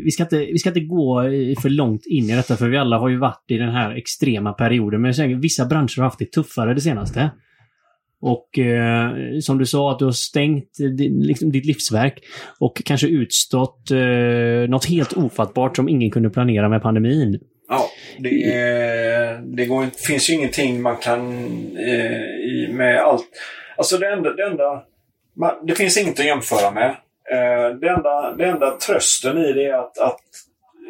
[0.05, 1.22] Vi ska, inte, vi ska inte gå
[1.62, 4.53] för långt in i detta, för vi alla har ju varit i den här extrema
[4.53, 5.01] perioden.
[5.01, 7.30] Men jag tänker, vissa branscher har haft det tuffare det senaste.
[8.23, 9.11] Och eh,
[9.41, 12.25] som du sa, att du har stängt liksom, ditt livsverk
[12.61, 17.41] och kanske utstått eh, något helt ofattbart som ingen kunde planera med pandemin.
[17.68, 17.85] Ja,
[18.18, 18.31] det,
[19.45, 21.31] det går, finns ju ingenting man kan
[21.77, 23.29] eh, med allt.
[23.77, 24.83] Alltså det enda, det enda
[25.37, 26.91] man, det finns inget att jämföra med.
[27.33, 30.20] Eh, det, enda, det enda trösten i det är att, att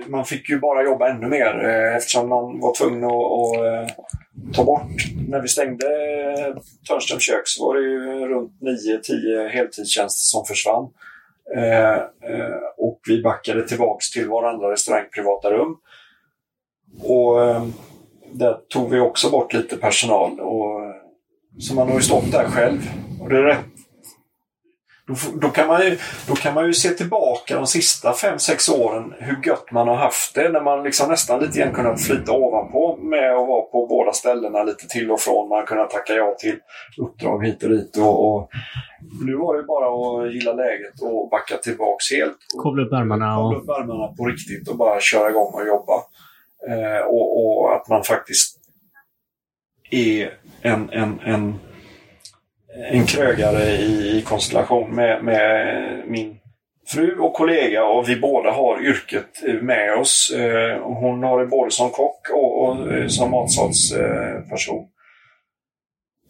[0.07, 4.55] man fick ju bara jobba ännu mer eh, eftersom man var tvungen att, att eh,
[4.55, 4.93] ta bort.
[5.29, 10.89] När vi stängde eh, Törnströms kök så var det ju runt 9-10 heltidstjänster som försvann.
[11.57, 11.97] Eh,
[12.31, 15.77] eh, och vi backade tillbaks till varandra restaurang, privata rum.
[17.03, 17.67] Och eh,
[18.33, 20.41] där tog vi också bort lite personal.
[20.41, 20.95] Och, eh,
[21.59, 22.81] så man har ju stått där själv.
[23.21, 23.72] Och det är rätt
[25.07, 25.99] då, då, kan man ju,
[26.29, 30.35] då kan man ju se tillbaka de sista 5-6 åren hur gött man har haft
[30.35, 34.13] det när man liksom nästan lite grann kunnat flyta ovanpå med att vara på båda
[34.13, 35.49] ställena lite till och från.
[35.49, 36.57] Man har kunnat tacka ja till
[36.99, 37.97] uppdrag hit och dit.
[37.97, 38.51] Och, och
[39.27, 42.37] nu var det bara att gilla läget och backa tillbaks helt.
[42.63, 43.39] Kavla upp ärmarna.
[43.39, 43.57] Och...
[43.57, 45.95] upp ärmarna på riktigt och bara köra igång och jobba.
[46.69, 48.59] Eh, och, och, att man faktiskt
[49.91, 51.59] är en, en, en
[52.75, 56.37] en krögare i, i konstellation med, med, min
[56.87, 60.31] fru och kollega och vi båda har yrket med oss.
[60.37, 64.87] Eh, hon har det både som kock och, och eh, som matsalsperson.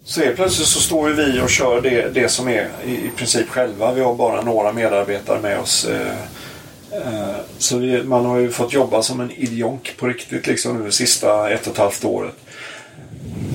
[0.05, 3.93] Så helt plötsligt så står vi och kör det, det som är i, princip själva.
[3.93, 5.89] Vi har bara några medarbetare med oss.
[5.89, 10.85] Eh, så vi, man har ju fått jobba som en idiot på riktigt liksom nu
[10.85, 12.35] det sista ett och ett halvt året.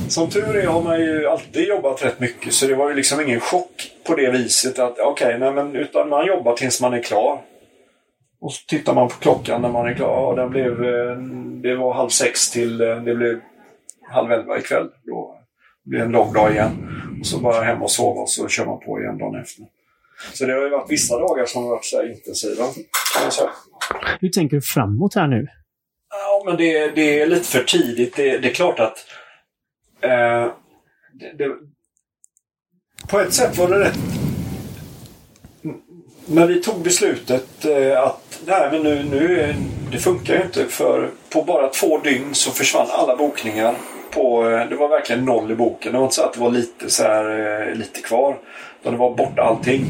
[0.10, 3.22] Som tur är har man ju alltid jobbat rätt mycket så det var ju liksom
[3.22, 7.04] ingen chock på det viset att okej, okay, men utan man jobbar tills man är
[7.04, 7.42] klar.
[8.42, 10.08] Och så tittar man på klockan när man är klar.
[10.08, 11.18] Ja, den blev, eh,
[11.62, 13.40] det var halv sex till eh, det blev
[14.12, 14.88] halv elva ikväll.
[15.06, 15.40] Då
[15.86, 16.90] blir det en lång dag igen.
[17.20, 19.66] Och så bara hem och sova och så kör man på igen dagen efter.
[20.34, 22.64] Så det har ju varit vissa dagar som har varit så intensiva.
[24.20, 25.48] Hur tänker du framåt här nu?
[26.10, 28.16] Ja, men det, det är lite för tidigt.
[28.16, 28.98] Det, det är klart att
[30.02, 30.52] Eh,
[31.14, 31.56] det, det,
[33.10, 34.00] på ett sätt var det rätt...
[36.26, 39.54] När vi tog beslutet eh, att nej, men nu, nu,
[39.92, 43.76] det funkar ju inte för på bara två dygn så försvann alla bokningar.
[44.12, 45.92] På, eh, det var verkligen noll i boken.
[45.92, 48.38] Det var inte så att det var lite, så här, eh, lite kvar.
[48.82, 49.86] Utan det var borta allting.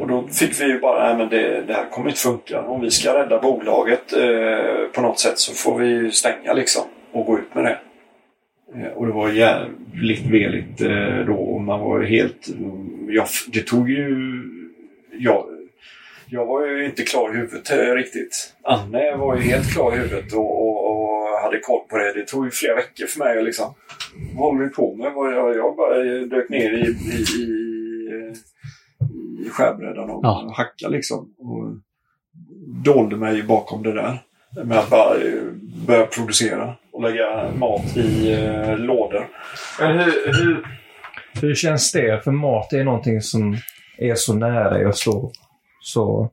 [0.00, 2.62] Och då fick vi ju bara, nej men det, det här kommer inte funka.
[2.62, 7.26] Om vi ska rädda bolaget eh, på något sätt så får vi stänga liksom och
[7.26, 7.78] gå ut med det.
[8.76, 12.48] Eh, och det var jävligt veligt eh, då och man var helt...
[13.08, 14.42] Ja, det tog ju...
[15.18, 15.48] Ja,
[16.28, 18.54] jag var ju inte klar i huvudet eh, riktigt.
[18.62, 22.12] Anne var ju helt klar i huvudet och, och, och hade koll på det.
[22.12, 23.74] Det tog ju flera veckor för mig liksom.
[24.34, 25.06] Vad håller vi på med?
[25.06, 27.46] Jag, jag bara dök ner i, i, i,
[29.46, 30.54] i skärbrädan och ja.
[30.56, 31.34] hackade liksom.
[31.38, 31.76] Och
[32.84, 34.22] dolde mig bakom det där.
[34.64, 35.16] Med att bara
[35.86, 39.28] börja producera och lägga mat i eh, lådor.
[39.80, 40.66] Men hur, hur,
[41.40, 42.24] hur känns det?
[42.24, 43.56] För mat är någonting som
[43.98, 45.30] är så nära och står
[45.80, 46.30] så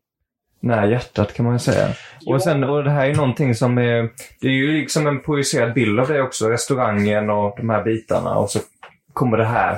[0.62, 1.88] nära hjärtat kan man säga.
[2.26, 4.10] Och, sen, och det här är någonting som är...
[4.42, 6.50] Det är ju liksom en projicerad bild av det också.
[6.50, 8.36] Restaurangen och de här bitarna.
[8.36, 8.60] Och så
[9.14, 9.78] kommer det här.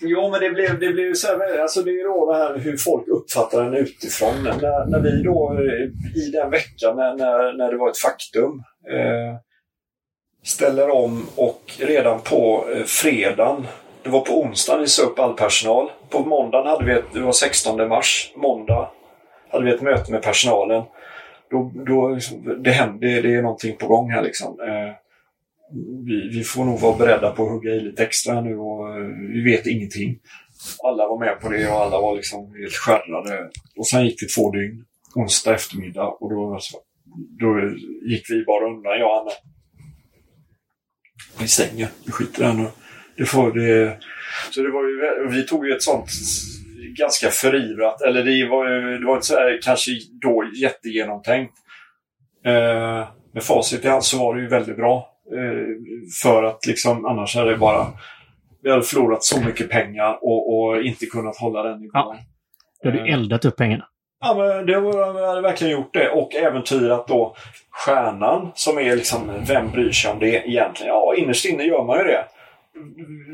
[0.00, 2.76] Jo, men det blev, det blev så här, alltså det är då det här hur
[2.76, 4.44] folk uppfattar den utifrån.
[4.44, 8.62] När, när vi då eh, i den veckan när, när, när det var ett faktum
[8.90, 9.38] eh,
[10.44, 13.66] ställer om och redan på eh, fredagen,
[14.02, 15.90] det var på onsdagen vi sa upp all personal.
[16.10, 18.90] På måndagen hade vi ett, det var 16 mars, måndag,
[19.50, 20.82] hade vi ett möte med personalen.
[21.50, 24.60] Då, då, liksom, det händer, det är någonting på gång här liksom.
[24.60, 24.94] Eh,
[26.06, 29.04] vi, vi, får nog vara beredda på att hugga i lite extra nu och eh,
[29.34, 30.18] vi vet ingenting.
[30.84, 33.50] Alla var med på det och alla var liksom helt skärrade.
[33.76, 34.84] Och sen gick det två dygn,
[35.14, 36.58] onsdag eftermiddag och då,
[37.40, 37.60] då
[38.10, 39.30] gick vi bara undan, jag och Anna
[41.40, 41.88] vi stänger.
[42.06, 42.66] Vi skiter i den.
[43.16, 43.98] Det får, det,
[44.50, 46.10] så det var ju, vi tog ju ett sånt
[46.98, 49.90] ganska förivrat, eller det var ju det var inte så här, kanske
[50.22, 51.54] då jättegenomtänkt.
[52.44, 55.10] Eh, med facit i hand så var det ju väldigt bra.
[55.32, 55.66] Eh,
[56.22, 57.86] för att liksom annars hade det bara
[58.62, 61.90] vi hade förlorat så mycket pengar och, och inte kunnat hålla den nivån.
[61.94, 62.16] Ja.
[62.82, 63.88] Du hade eh, eldat upp pengarna.
[64.24, 64.74] Ja, men det
[65.26, 67.36] hade verkligen gjort det och äventyrat då
[67.70, 70.94] stjärnan som är liksom, vem bryr sig om det egentligen?
[70.94, 72.24] Ja, innerst inne gör man ju det.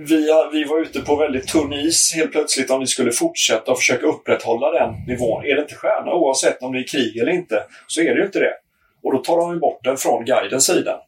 [0.08, 3.78] Vi, vi var ute på väldigt tunn is helt plötsligt om vi skulle fortsätta och
[3.78, 5.44] försöka upprätthålla den nivån.
[5.44, 8.26] Är det inte stjärna, oavsett om det är krig eller inte, så är det ju
[8.26, 8.54] inte det.
[9.02, 11.00] Och då tar de ju bort den från guidens sida.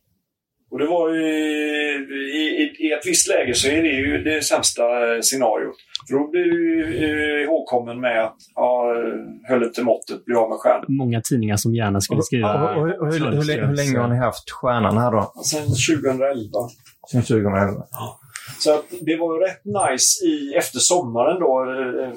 [0.71, 1.27] Och det var ju,
[2.33, 5.77] i, i, i, ett visst läge så är det ju det sämsta eh, scenariot.
[6.13, 8.95] För då blir du ihågkommen med att ja,
[9.49, 10.85] höll inte måttet, blir av med stjärnan.
[10.89, 12.75] Många tidningar som gärna skulle skriva.
[12.75, 15.33] Och, och, och hur, hur, hur, länge har ni haft stjärnan här då?
[15.45, 16.51] Sen 2011.
[17.11, 17.87] Sen 2011?
[17.91, 18.19] Ja.
[18.59, 22.09] Så att det var ju rätt nice i, efter sommaren då eh,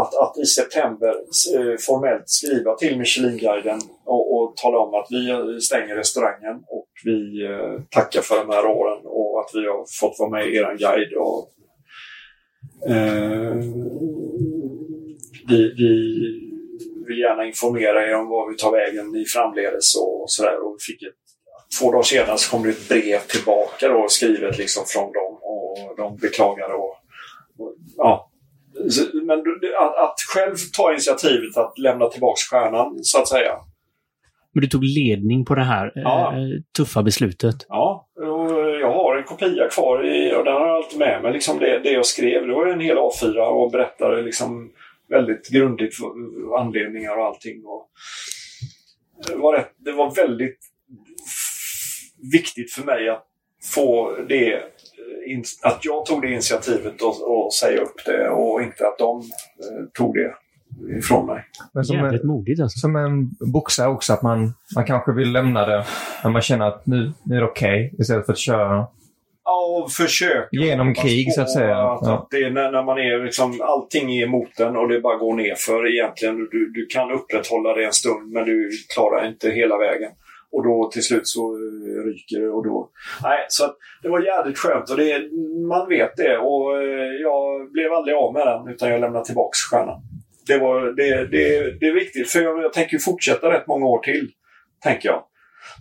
[0.00, 1.08] att, att i september
[1.56, 7.44] eh, formellt skriva till Michelinguiden och, och tala om att vi stänger restaurangen och vi
[7.44, 10.76] eh, tackar för de här åren och att vi har fått vara med i er
[10.78, 11.12] guide.
[11.12, 11.59] Och, eh,
[15.48, 15.92] vi, vi
[17.06, 20.66] vill gärna informera er om vad vi tar vägen i framledes och sådär.
[20.66, 21.14] Och vi fick ett,
[21.78, 25.94] två dagar senare så kom det ett brev tillbaka då, skrivet liksom från dem och
[25.96, 26.74] de beklagade.
[26.74, 26.90] Och,
[27.58, 28.26] och ja.
[29.26, 29.38] Men
[29.80, 33.52] att, att själv ta initiativet att lämna tillbaks stjärnan så att säga.
[34.52, 36.32] Men du tog ledning på det här Ja.
[36.32, 37.54] eh, tuffa beslutet.
[37.68, 38.50] Ja, och
[38.80, 41.32] jag har en kopia kvar i, och den har jag alltid med mig.
[41.32, 44.70] Liksom det, det jag skrev, det var en hel A4 och berättade liksom
[45.08, 45.94] väldigt grundligt
[46.58, 47.64] anledningar och allting.
[47.64, 47.88] Och
[49.26, 50.58] det, var rätt, det var väldigt
[52.32, 53.26] viktigt för mig att
[53.74, 58.86] få det eh, att jag tog det initiativet och, och säga upp det och inte
[58.86, 60.34] att de eh, tog det
[60.98, 61.44] ifrån mig.
[61.72, 62.78] Men som, Jävligt en, modigt alltså.
[62.78, 65.84] som en boxare också, att man, man kanske vill lämna det
[66.24, 68.86] när man känner att nu, nu är det okej, istället för att köra.
[69.52, 70.48] Och försök.
[70.52, 71.76] Genom krig, så att säga.
[71.76, 72.14] Att, Ja.
[72.14, 75.16] att det är när, när man är liksom, allting är emot en och det bara
[75.16, 76.36] går ner för egentligen.
[76.50, 80.10] Du, du kan upprätthålla det en stund men du klarar inte hela vägen.
[80.52, 82.90] Och då till slut så eh, ryker det och då...
[83.22, 85.22] Nej, så att det var jävligt skönt och det,
[85.68, 86.38] man vet det.
[86.38, 90.00] Och eh, jag blev aldrig av med den utan jag lämnade tillbaks stjärnan.
[90.46, 93.98] Det, var, det, det, det är viktigt för jag, jag tänker fortsätta rätt många år
[93.98, 94.28] till.
[94.82, 95.22] Tänker jag.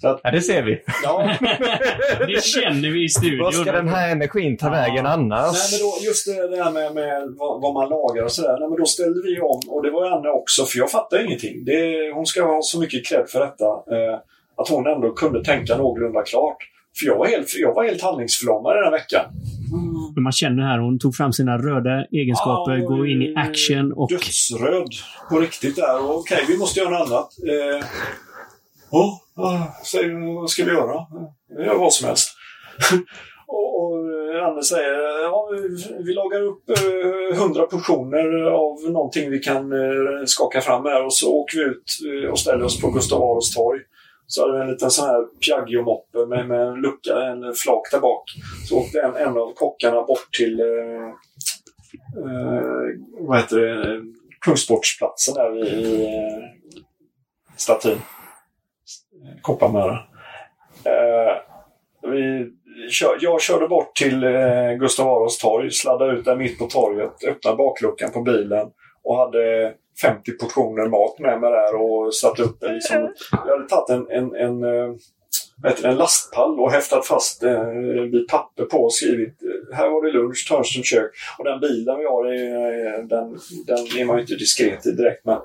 [0.01, 0.81] Så att, Ja, det ser vi.
[1.03, 1.35] ja,
[2.27, 3.39] det känner vi i studion.
[3.39, 5.53] Var ska den här energin ta vägen annars?
[5.53, 8.57] Nej, men då, just det här med, med vad, vad man lagar och sådär.
[8.59, 11.65] Nej, men då ställde vi om och det var Anna också, för jag fattar ingenting.
[11.65, 13.65] Det, hon ska ha så mycket cred för detta.
[13.65, 14.19] Eh,
[14.57, 16.57] att hon ändå kunde tänka någorlunda klart.
[16.99, 19.25] För jag var helt, jag var helt handlingsförlamad den här veckan.
[20.15, 23.41] Men man känner här, hon tog fram sina röda egenskaper, Ja, går in i eh,
[23.41, 24.09] action och...
[24.09, 24.87] Dödsröd
[25.29, 26.11] på riktigt där.
[26.11, 27.29] Okej, vi måste göra något annat.
[27.49, 27.85] Eh,
[28.91, 29.13] oh,
[29.85, 31.05] Säger säg, vad ska vi göra?
[31.57, 32.29] Vi gör vad som helst.
[33.47, 35.49] och, och eh, Anne säger ja,
[36.05, 41.33] vi lagar upp eh, portioner av någonting vi kan eh, skaka fram här och så
[41.33, 43.79] åker vi ut eh, och ställer oss på Gustav Adolfs torg.
[44.27, 47.99] Så hade vi en liten sån här Piaggio-moppe med, med en lucka, en flak där
[47.99, 48.23] bak.
[48.69, 51.07] Så åkte en, en av kockarna bort till eh,
[52.17, 52.61] eh,
[53.19, 54.01] vad heter det, eh,
[54.41, 56.71] Kungsportsplatsen där vid i, eh,
[57.57, 57.97] statyn.
[59.41, 59.99] Kopparmöra.
[60.83, 61.37] Eh,
[62.11, 62.51] vi,
[63.19, 67.57] jag körde bort till eh, Gustav Adolfs torg, sladdade ut där mitt på torget, öppnade
[67.57, 68.67] bakluckan på bilen
[69.03, 73.89] och hade 50 portioner mat med mig där och satt upp liksom, Jag hade tagit
[73.89, 78.93] en, en, en, eh, en lastpall och häftat fast eh, en bit papper på och
[78.93, 81.11] skrivit eh, här var det lunch, Törnströms kök.
[81.37, 82.23] Och den bilen vi har,
[83.07, 85.37] den, den är man ju inte diskret i direkt men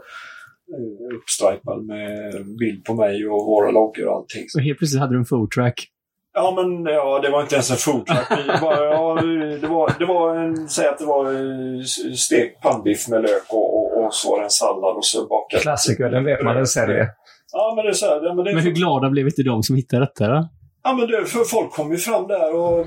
[1.16, 4.44] uppstripad med bild på mig och våra loggor och allting.
[4.48, 5.88] Så helt plötsligt hade du en food track.
[6.36, 8.04] Ja, men ja, det var inte ens en.
[8.30, 9.20] Vi bara, ja,
[9.60, 11.82] det var, det var en, säg att det var eh,
[12.16, 15.62] stekt pannbiff med lök och, och, och så var det en sallad och så bakat.
[15.62, 17.08] Klassiker, den vet man den säljer.
[17.52, 19.42] Ja, men det är så här, ja, men det är Men hur glada blev inte
[19.42, 20.48] de som hittade detta då?
[20.82, 22.78] Ja, men det, för folk kom ju fram där och,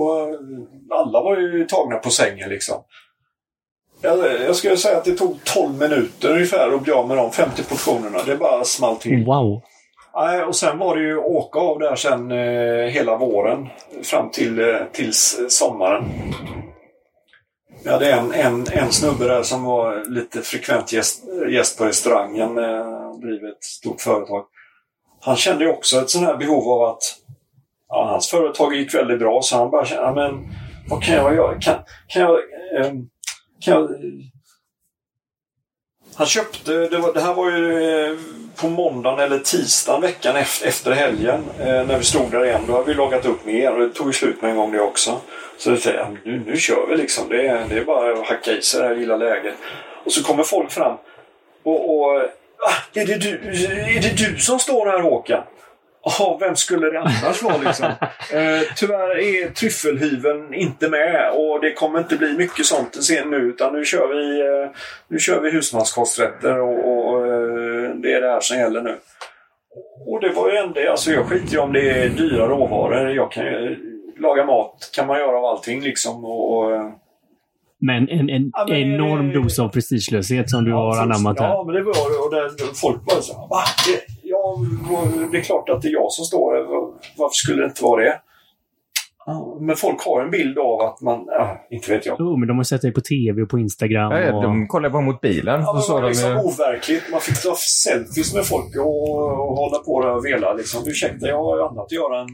[0.00, 0.16] och
[0.90, 2.76] alla var ju tagna på sängen liksom.
[4.02, 7.32] Jag, jag skulle säga att det tog 12 minuter ungefär att bli av med de
[7.32, 8.18] 50 portionerna.
[8.26, 9.24] Det bara small till.
[9.24, 9.62] Wow!
[10.14, 13.68] Nej, och sen var det ju åka av där sen eh, hela våren
[14.02, 16.04] fram till eh, tills sommaren.
[17.84, 22.58] Jag hade en, en, en snubbe där som var lite frekvent gäst, gäst på restaurangen.
[22.58, 24.44] Eh, driver ett stort företag.
[25.20, 27.02] Han kände ju också ett sånt här behov av att
[27.88, 30.48] ja, hans företag gick väldigt bra så han bara kände, men
[30.90, 31.60] vad kan jag göra?
[31.60, 31.74] Kan,
[32.08, 32.30] kan jag...
[32.80, 32.92] Eh,
[33.60, 33.88] kan
[36.14, 38.18] han köpte, det, var, det här var ju eh,
[38.56, 42.60] på måndagen eller tisdagen veckan efter, efter helgen eh, när vi stod där igen.
[42.66, 44.80] Då hade vi lagat upp mer och det tog ju slut med en gång det
[44.80, 45.20] också.
[45.58, 47.28] Så det säger nu, nu kör vi liksom.
[47.28, 49.54] Det är, det är bara att hacka i sig det här lilla läget.
[50.04, 50.96] Och så kommer folk fram
[51.62, 52.16] och, och
[52.58, 53.30] ah, är, det du,
[53.96, 55.42] är det du som står här Håkan?
[56.04, 57.86] Ja, vem skulle det annars vara liksom?
[58.32, 63.36] Eh, tyvärr är tryffelhyveln inte med och det kommer inte bli mycket sånt sen nu
[63.36, 64.70] utan nu kör vi, eh,
[65.08, 68.96] nu kör vi husmanskosträtter och, och eh, det är det här som gäller nu.
[70.06, 73.10] Och det var ju ändå, alltså jag skiter ju om det är dyra råvaror.
[73.10, 73.78] Jag kan ju,
[74.18, 76.24] laga mat kan man göra av allting liksom.
[76.24, 76.88] Och, och, eh,
[77.80, 81.48] Men en, en Ja, men- enorm dos av prestigelöshet som du har Ja, anammat här.
[81.48, 82.18] Ja, men det var det.
[82.18, 83.60] Och där, folk bara så Va?
[83.86, 84.19] Det,
[84.90, 86.62] ja, det är klart att det är jag som står här.
[87.18, 88.20] Varför skulle det inte vara det?
[89.60, 91.24] Men folk har en bild av att man...
[91.26, 92.16] Ja, inte vet jag.
[92.18, 94.12] Jo, men de har sett dig på tv och på Instagram.
[94.12, 94.42] Ja, och...
[94.42, 95.60] de kollar bara mot bilen.
[95.60, 96.36] Ja, och det så var de liksom ju...
[96.38, 97.02] overkligt.
[97.12, 99.10] Man fick ta selfies med folk och,
[99.50, 100.52] och hålla på och vela.
[100.52, 100.80] Liksom.
[100.86, 102.28] Ursäkta, jag har ju annat att göra än...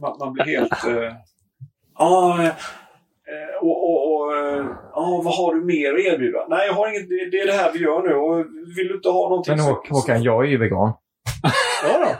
[0.00, 0.72] Man, man blir helt...
[0.84, 1.12] eh,
[1.98, 2.52] Ja, eh,
[3.62, 4.32] och, och, och
[4.94, 6.46] ja, vad har du mer att erbjuda?
[6.48, 7.08] Nej, jag har inget.
[7.08, 8.14] Det, det är det här vi gör nu.
[8.14, 8.38] Och
[8.76, 9.56] vill du inte ha någonting?
[9.56, 10.92] Men Hå- Håkan, jag är ju vegan.
[11.82, 12.16] Ja, då.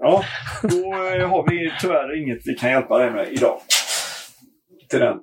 [0.00, 0.24] Ja,
[0.62, 3.60] då eh, har vi tyvärr inget vi kan hjälpa dig med idag.
[4.90, 5.18] Till den.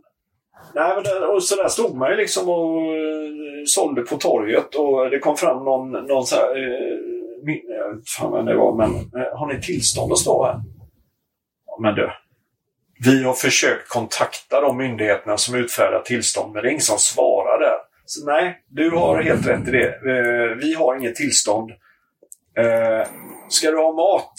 [0.73, 5.09] Nej, men och så där stod man ju liksom och eh, sålde på torget och
[5.09, 6.57] det kom fram någon, någon så här...
[6.57, 6.97] Eh,
[7.45, 10.45] min, jag vet inte fan vem det var, men eh, har ni tillstånd att stå
[10.45, 10.61] här?
[11.65, 12.11] Ja, men du.
[13.05, 17.59] Vi har försökt kontakta de myndigheterna som utfärdar tillstånd, men det är ingen som svarar
[17.59, 17.77] där.
[18.05, 19.87] Så nej, du har helt rätt i det.
[19.87, 21.71] Eh, vi har inget tillstånd.
[22.57, 23.07] Eh,
[23.49, 24.33] ska du ha mat?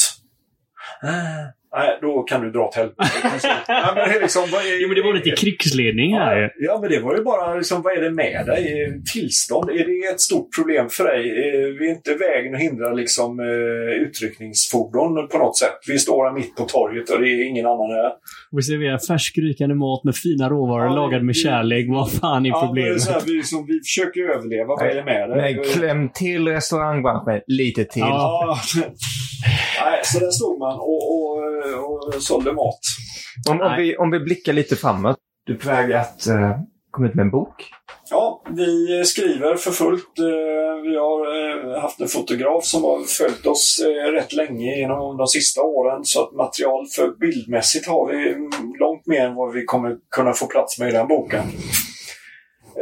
[1.02, 1.52] Ah.
[1.78, 3.02] Nej, då kan du dra åt helvete.
[3.96, 6.36] Men det liksom, är, Jo, men det var lite krigsledning här.
[6.36, 8.64] Ja, ja, men det var ju bara liksom, vad är det med dig?
[9.12, 11.20] Tillstånd, är det ett stort problem för dig?
[11.30, 15.78] Eh, Vi är inte vägen och hindrar liksom, eh, utryckningsfordon på något sätt.
[15.86, 18.10] Vi står här mitt på torget och det är ingen annan här.
[18.50, 21.86] Vi serverar färsk rykande mat med fina råvaror Ja, lagad med kärlek.
[21.88, 23.00] Vad fan är Ja, men det är problemet?
[23.02, 24.66] så här, vi, liksom, vi försöker överleva.
[24.68, 25.54] Vad är det med dig?
[25.54, 28.00] Men kläm till restaurangbranschen lite till.
[28.00, 28.58] Ja.
[28.76, 28.82] Ja.
[29.84, 31.36] Nej, så där stod man och, och,
[31.74, 32.80] och sålde mat.
[33.48, 35.16] Om, om, vi, om vi blickar lite framåt.
[35.46, 36.56] Du är på väg att uh,
[36.90, 37.70] komma ut med en bok.
[38.10, 40.18] Ja, vi skriver för fullt.
[40.18, 43.80] Eh, Vi har eh, haft en fotograf som har följt oss
[44.12, 46.04] rätt länge genom de sista åren.
[46.04, 48.50] Så att material för bildmässigt har vi mm,
[48.80, 51.42] långt mer än vad vi kommer kunna få plats med i den boken.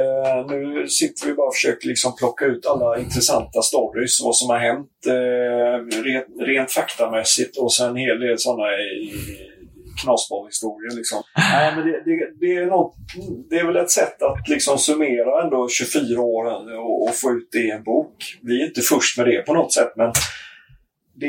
[0.00, 4.50] Eh, Nu sitter vi bara och försöker liksom plocka ut alla intressanta stories, vad som
[4.50, 8.64] har hänt eh, rent, rent faktamässigt och sen en hel del sådana
[10.02, 10.96] knasbollhistorier.
[10.96, 11.22] Liksom.
[11.52, 12.94] Nej, men det, det, det, är något,
[13.50, 16.44] det är väl ett sätt att liksom summera ändå 24 år
[16.78, 18.14] och, och få ut det i en bok.
[18.42, 20.12] Vi är inte först med det på något sätt, men
[21.14, 21.26] det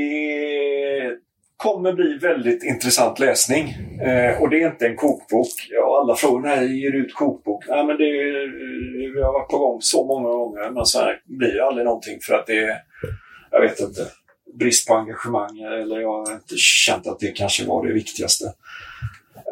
[1.58, 3.70] kommer bli väldigt intressant läsning.
[4.01, 5.47] Eh, och det är inte en kokbok.
[5.70, 7.66] Ja, alla frågar när ger du ut kokbok?
[7.68, 8.12] Nej, men det,
[9.16, 12.18] vi har varit på gång så många gånger, men så här blir det aldrig någonting
[12.22, 12.78] för att det är,
[13.51, 14.01] jag vet inte,
[14.60, 18.45] brist på engagemang eller jag har inte känt att det kanske var det viktigaste.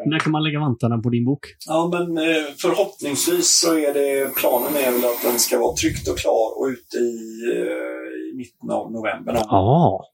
[0.06, 1.46] När kan man lägga vantarna på din bok?
[1.68, 6.08] Ja, men eh, förhoppningsvis så är det planen är väl att den ska vara tryckt
[6.08, 9.34] och klar och ute i, eh, i mitten av november.
[9.50, 10.06] Ja,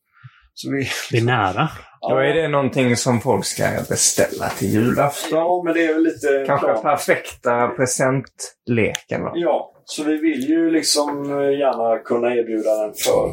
[0.61, 1.69] Så vi, det är nära.
[2.01, 5.39] Då är det någonting som folk ska beställa till julafton.
[5.39, 6.81] Ja, men det är väl lite Kanske plan.
[6.81, 9.23] perfekta presentleken.
[9.23, 9.31] va?
[9.35, 13.27] Ja, så vi vill ju liksom eh, gärna kunna erbjuda den för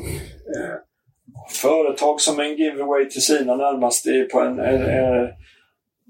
[0.57, 0.77] eh,
[1.63, 4.59] företag som en giveaway till sina närmaste på en...
[4.59, 5.29] Eh, eh,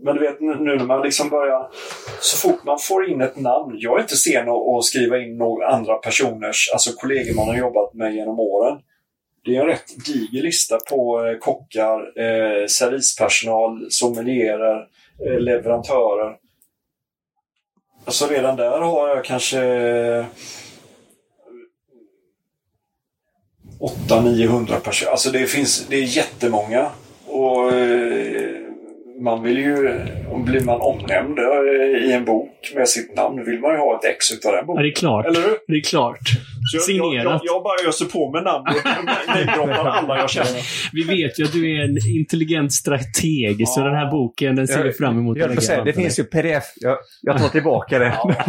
[0.04, 1.70] men du vet nu när man liksom börjar...
[2.20, 3.74] Så fort man får in ett namn.
[3.78, 7.56] Jag är inte sen att att skriva in några andra personers, alltså kollegor man har
[7.56, 8.78] jobbat med genom åren.
[9.46, 14.88] Det är en rätt diger lista på eh, kockar, eh, servispersonal, sommelierer,
[15.26, 16.36] eh, leverantörer.
[18.04, 20.26] Alltså redan där har jag kanske eh,
[24.08, 25.10] 800-900 personer.
[25.10, 26.90] Alltså det finns, det är jättemånga.
[27.26, 28.45] Och eh,
[29.20, 29.98] man vill ju,
[30.30, 33.98] om blir man omnämnd eh, i en bok med sitt namn, vill man ju ha
[33.98, 34.82] ett ex utav den Ja, boken.
[34.82, 35.26] det är klart.
[35.26, 35.56] Eller hur?
[35.66, 36.18] Det är klart.
[36.72, 37.42] Så jag, jag, jag, Signerat.
[37.44, 40.62] jag bara öser på med namn och namedroppar alla jag känner.
[40.92, 43.84] Vi vet ju att du är en intelligent strateg, så Ja.
[43.84, 45.38] den här boken den ser vi fram emot.
[45.38, 46.64] Jag lägga säga, det finns ju pdf.
[46.76, 48.14] Jag, jag tar tillbaka det.
[48.22, 48.34] Ja,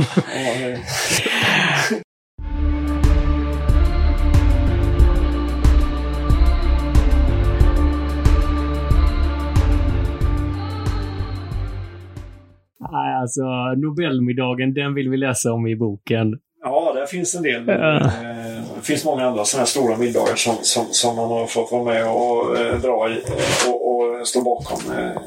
[12.91, 13.41] Nej, alltså
[13.77, 16.39] Nobelmiddagen, den vill vi läsa om i boken.
[16.63, 17.63] Ja, där finns en del.
[17.67, 17.95] Ja.
[17.95, 21.71] Eh, Det finns många andra sådana här stora middagar som, som, som man har fått
[21.71, 23.21] vara med och eh, dra i
[23.69, 24.93] och, och stå bakom.
[24.97, 25.21] Eh,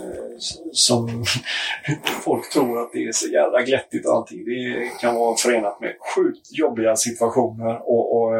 [0.73, 1.09] som
[2.25, 4.45] folk tror att det är så jävla glättigt och allting.
[4.45, 8.33] Det kan vara förenat med sjukt jobbiga situationer och, och,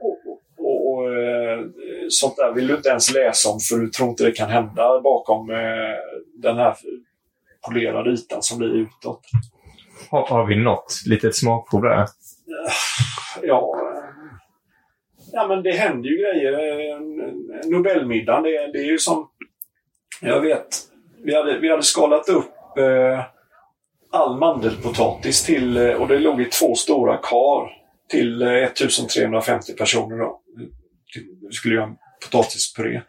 [0.00, 0.18] och,
[0.58, 1.08] och, och
[2.08, 5.00] sånt där vill du inte ens läsa om för du tror inte det kan hända
[5.00, 5.46] bakom
[6.42, 6.74] den här
[7.68, 9.20] polerade ytan som blir utåt.
[10.10, 12.06] Har, har vi något litet smakprov där?
[13.42, 14.04] Ja, eh,
[15.32, 16.52] ja men det händer ju grejer.
[16.52, 17.00] Eh,
[17.70, 19.28] Nobelmiddagen, det, det är ju som...
[20.20, 20.68] Jag vet,
[21.24, 23.24] vi hade, vi hade skalat upp eh,
[24.10, 27.70] all mandelpotatis till, eh, och det låg i två stora kar
[28.08, 30.18] till eh, 1350 personer.
[30.18, 30.40] Då.
[31.48, 33.00] Vi skulle göra en potatispuré.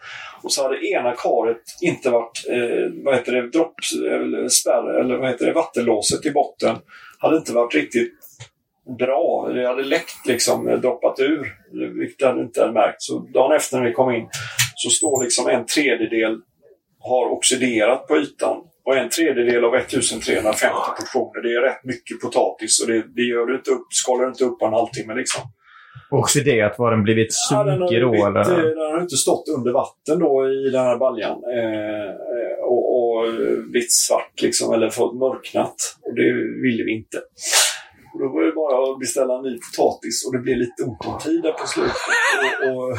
[0.43, 3.75] Och så hade ena karet inte varit, eh, vad heter det, dropp,
[4.11, 6.75] eller spärr, eller vad heter det, vattenlåset i botten.
[7.19, 8.13] Hade inte varit riktigt
[8.99, 9.51] bra.
[9.53, 11.53] Det hade läckt liksom, eh, droppat ur.
[11.99, 13.01] Vilket jag inte hade märkt.
[13.01, 14.29] Så dagen efter när vi kom in
[14.75, 16.37] så står liksom en tredjedel
[16.99, 22.81] har oxiderat på ytan Och en tredjedel av 1350 portioner, det är rätt mycket potatis.
[22.81, 25.41] Och det, det gör du inte upp, skalar du inte upp på en halvtimme liksom.
[26.11, 28.39] Oxiderat, var den blivit Ja, den, har sunkig ju då blivit, eller?
[28.39, 31.37] eh, den har inte stått under vatten då i den här baljan.
[31.53, 33.33] Eh, eh, och, och
[33.71, 35.75] blivit svart liksom, eller fått mörknat.
[36.01, 36.33] Och det
[36.63, 37.17] ville vi inte.
[38.19, 41.05] Och då var det bara att beställa en ny potatis och det blev lite ont
[41.05, 41.95] om tid på slutet.
[42.65, 42.97] Och, och,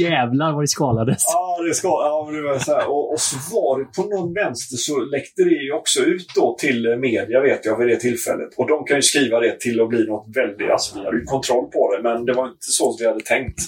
[0.00, 1.22] Jävlar vad det skalades.
[1.34, 2.88] ja, det ska, ja, men det var så här.
[2.88, 6.56] Och, och så var det på någon vänster så läckte det ju också ut då
[6.58, 8.50] till media vet jag vid det tillfället.
[8.56, 11.24] Och de kan ju skriva det till att bli något väldigt, alltså vi hade ju
[11.24, 13.60] kontroll på det men det var inte så vi hade tänkt.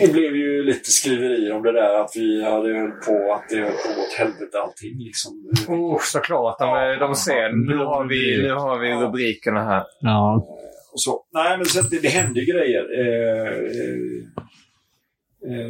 [0.00, 3.56] Det blev ju lite skriverier om det där att vi hade höll på att det
[3.56, 5.32] höll på åt helvete allting liksom.
[5.68, 6.58] Oh, såklart.
[6.58, 7.68] De, de ser.
[7.70, 9.84] Nu har vi, nu har vi rubrikerna här.
[10.00, 10.46] Ja.
[10.92, 11.24] och så.
[11.32, 12.84] Nej, men så det, det hände ju grejer.
[13.00, 14.24] Eh, eh,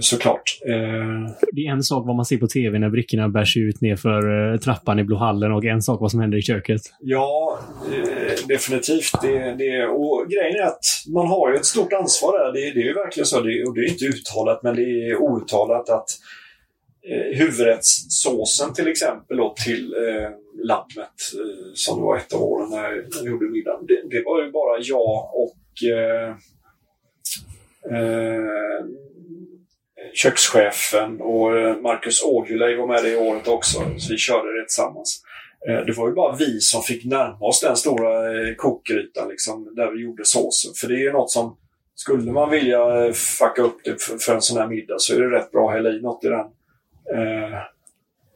[0.00, 0.42] såklart.
[0.68, 4.52] Eh, Det är en sak vad man ser på tv när brickorna bärs ut nerför
[4.52, 6.80] eh, trappan i Blå hallen och en sak vad som händer i köket.
[7.00, 7.58] ja,
[7.92, 9.12] eh, definitivt.
[9.22, 12.52] Det, det, och grejen är att man har ju ett stort ansvar där.
[12.52, 13.40] Det, det är ju verkligen så.
[13.40, 16.08] Det, och det är inte uttalat, men det är outtalat att
[17.10, 20.30] eh, huvudrättssåsen till exempel då, till eh,
[20.64, 22.82] lammet eh, som var ett av åren när
[23.16, 23.86] jag gjorde middagen.
[23.88, 26.28] Det, det var ju bara jag och eh,
[27.98, 28.84] eh,
[30.14, 33.78] kökschefen och eh, Marcus Aujalay var med det året också.
[33.98, 35.22] Så vi körde det tillsammans.
[35.68, 39.74] Eh, Det var ju bara vi som fick närma oss den stora eh, kokgrytan liksom,
[39.76, 40.72] där vi gjorde såsen.
[40.80, 41.56] För det är ju något som,
[41.94, 45.50] skulle man vilja fucka upp det för, en sån här middag så är det rätt
[45.52, 46.46] bra att hälla i något i den.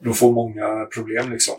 [0.05, 1.55] Då får många problem liksom.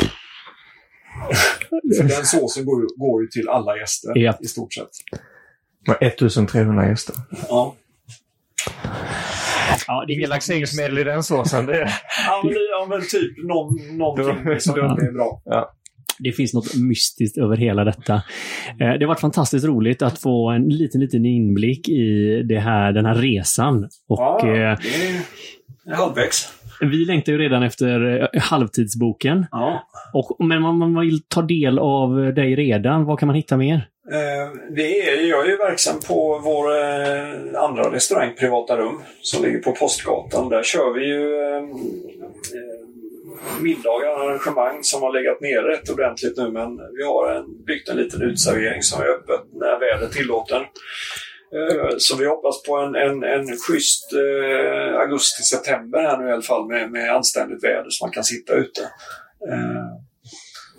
[1.97, 4.39] för den såsen går ju, går ju till alla gäster Ja.
[4.41, 4.89] i stort sett.
[5.87, 7.15] Med 1300 gäster.
[7.49, 7.75] Ja.
[9.87, 11.66] Ja, det Inga laxeringsmedel i den såsen.
[11.66, 11.91] Det är...
[12.26, 15.41] Ja, men, ja, men typ någon, någonting som är bra.
[16.18, 18.14] Det finns något mystiskt över hela detta.
[18.14, 18.22] Eh,
[18.78, 23.07] Det har varit fantastiskt roligt att få en liten, liten inblick i det här, den
[23.07, 23.85] här resan.
[24.09, 24.78] Och Ja, eh,
[25.85, 26.49] det är halvvägs.
[26.81, 29.47] Vi längtar ju redan efter eh, halvtidsboken.
[29.51, 29.89] Ja.
[30.12, 33.89] Och, men om man vill ta del av dig redan, vad kan man hitta mer?
[34.12, 39.45] Eh, Det är, jag är ju verksam på vår eh, andra restaurang, Privata Rum, som
[39.45, 40.49] ligger på Postgatan.
[40.49, 41.62] Där kör vi ju eh,
[42.59, 42.85] eh,
[43.61, 46.51] middagar och arrangemang som har legat nere rätt ordentligt nu.
[46.51, 50.68] Men vi har en, byggt en liten utservering som är öppet när vädret tillåter.
[51.55, 56.43] Eh, så vi hoppas på en, en, en schysst eh, augusti-september här nu i alla
[56.43, 58.83] fall med, med anständigt väder så man kan sitta ute.
[59.51, 59.85] Eh,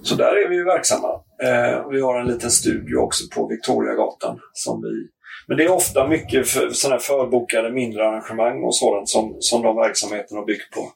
[0.03, 1.09] så där är vi ju verksamma.
[1.43, 4.39] Eh, vi har en liten studio också på Victoriagatan.
[4.53, 5.09] Som vi,
[5.47, 9.75] men det är ofta mycket för, sådana förbokade mindre arrangemang och sådant som, som de
[9.75, 10.91] verksamheterna har byggt på.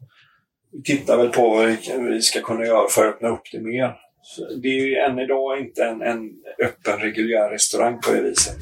[0.72, 1.78] Vi tittar väl på vad vi,
[2.10, 3.96] vi ska kunna göra för att öppna upp det mer.
[4.22, 6.30] Så det är ju än idag inte en, en
[6.64, 8.58] öppen reguljär restaurang på det viset.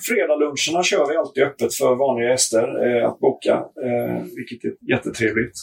[0.00, 5.56] Fredagsluncherna kör vi alltid öppet för vanliga gäster eh, att boka, eh, vilket är jättetrevligt.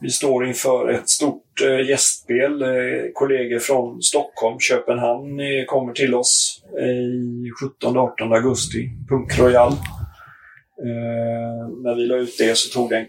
[0.00, 2.62] Vi står inför ett stort eh, gästspel.
[2.62, 2.68] Eh,
[3.12, 7.50] kollegor från Stockholm, Köpenhamn eh, kommer till oss eh, i
[7.82, 8.90] 17-18 augusti.
[9.08, 9.72] Punk Royal.
[9.72, 13.06] Eh, när vi la ut det så tog det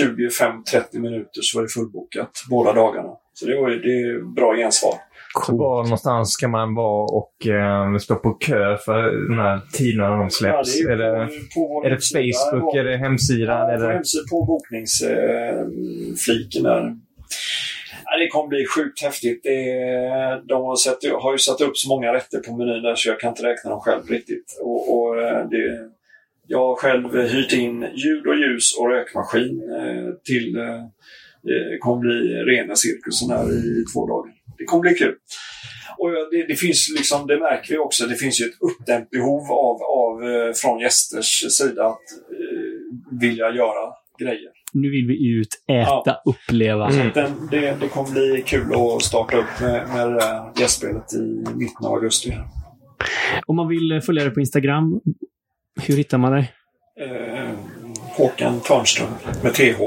[0.00, 3.10] 25-30 minuter så var det fullbokat båda dagarna.
[3.34, 4.94] Så det, var, det är bra gensvar.
[5.46, 10.16] Så var någonstans ska man vara och eh, stå på kö för de här tiderna
[10.16, 10.80] de släpps?
[10.80, 11.98] Ja, är, det, på- på vår är det.
[12.00, 12.74] Facebook?
[12.76, 13.58] Är det hemsidan?
[13.58, 13.92] Ja, är på, det...
[13.92, 16.96] hemsidan, på bokningsfliken där.
[18.04, 19.40] Ja, det kommer bli sjukt häftigt.
[19.42, 22.94] Det, är- de har, sett, har ju satt upp så många rätter på menyn där
[22.94, 24.58] så jag kan inte räkna dem själv riktigt.
[24.62, 25.78] Och, och eh, det,
[26.46, 30.82] jag har själv hyrt in ljud och ljus och rökmaskin eh, till eh,
[31.44, 32.18] det kommer bli
[32.54, 34.32] rena cirkusen här i två dagar.
[34.62, 35.14] Det kommer bli kul.
[35.98, 39.42] Och det, det finns liksom, det märker vi också, det finns ju ett uppdämt behov
[39.52, 42.06] av, av eh, från gästers sida att
[42.40, 44.50] eh, vilja göra grejer.
[44.72, 46.22] Nu vill vi ut, äta, Ja.
[46.24, 46.88] uppleva.
[46.90, 47.10] Mm.
[47.14, 51.18] Den, det, det kommer bli kul att starta upp med, med det där gästspelet i
[51.54, 52.32] mitten av augusti.
[53.46, 55.00] Om man vill följa dig på Instagram,
[55.82, 56.52] hur hittar man dig?
[57.00, 57.48] Eh,
[58.16, 59.08] Håkan Törnström
[59.42, 59.80] med TH.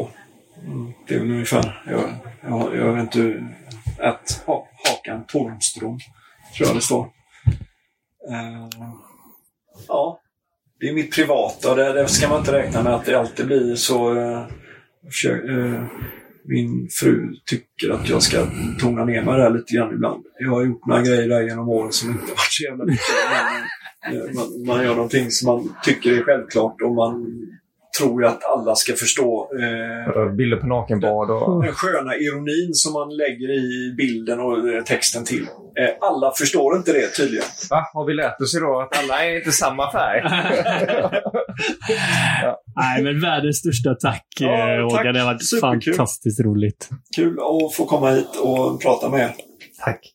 [0.65, 1.83] Mm, det är väl ungefär.
[1.89, 2.09] Jag,
[2.49, 3.43] jag, jag vet inte.
[3.99, 5.99] Att ha, Hakan Tornström
[6.57, 7.05] tror jag det står.
[8.29, 8.69] Uh,
[9.87, 10.19] ja,
[10.79, 11.75] det är mitt privata.
[11.75, 14.17] Det, det ska man inte räkna med att det alltid blir så.
[14.17, 14.47] Eh, uh,
[15.05, 15.83] försöker, eh,
[16.47, 18.47] min fru tycker att jag ska
[18.79, 20.23] tona ner mig där lite grann ibland.
[20.39, 24.35] Jag har gjort några grejer där genom åren som inte varit så jävla mycket.
[24.35, 27.25] Man, man gör någonting som man tycker är självklart och man
[27.99, 29.49] tror jag att alla ska förstå.
[29.59, 31.63] Eh, Bilder på nakenbad och...
[31.63, 35.43] den sköna ironin som man lägger i bilden och eh, texten till.
[35.79, 37.45] Eh, alla förstår inte det tydligen.
[37.69, 37.89] Va?
[37.93, 40.21] Har vi lärt oss idag att alla är inte samma färg?
[42.75, 44.97] Nej, men världens största tack, Ja, ja, tack.
[44.97, 45.13] Håkan.
[45.13, 45.93] Det har varit Superkul.
[45.93, 46.89] fantastiskt roligt.
[47.15, 49.31] Kul att få komma hit och prata med er.
[49.85, 50.14] Tack.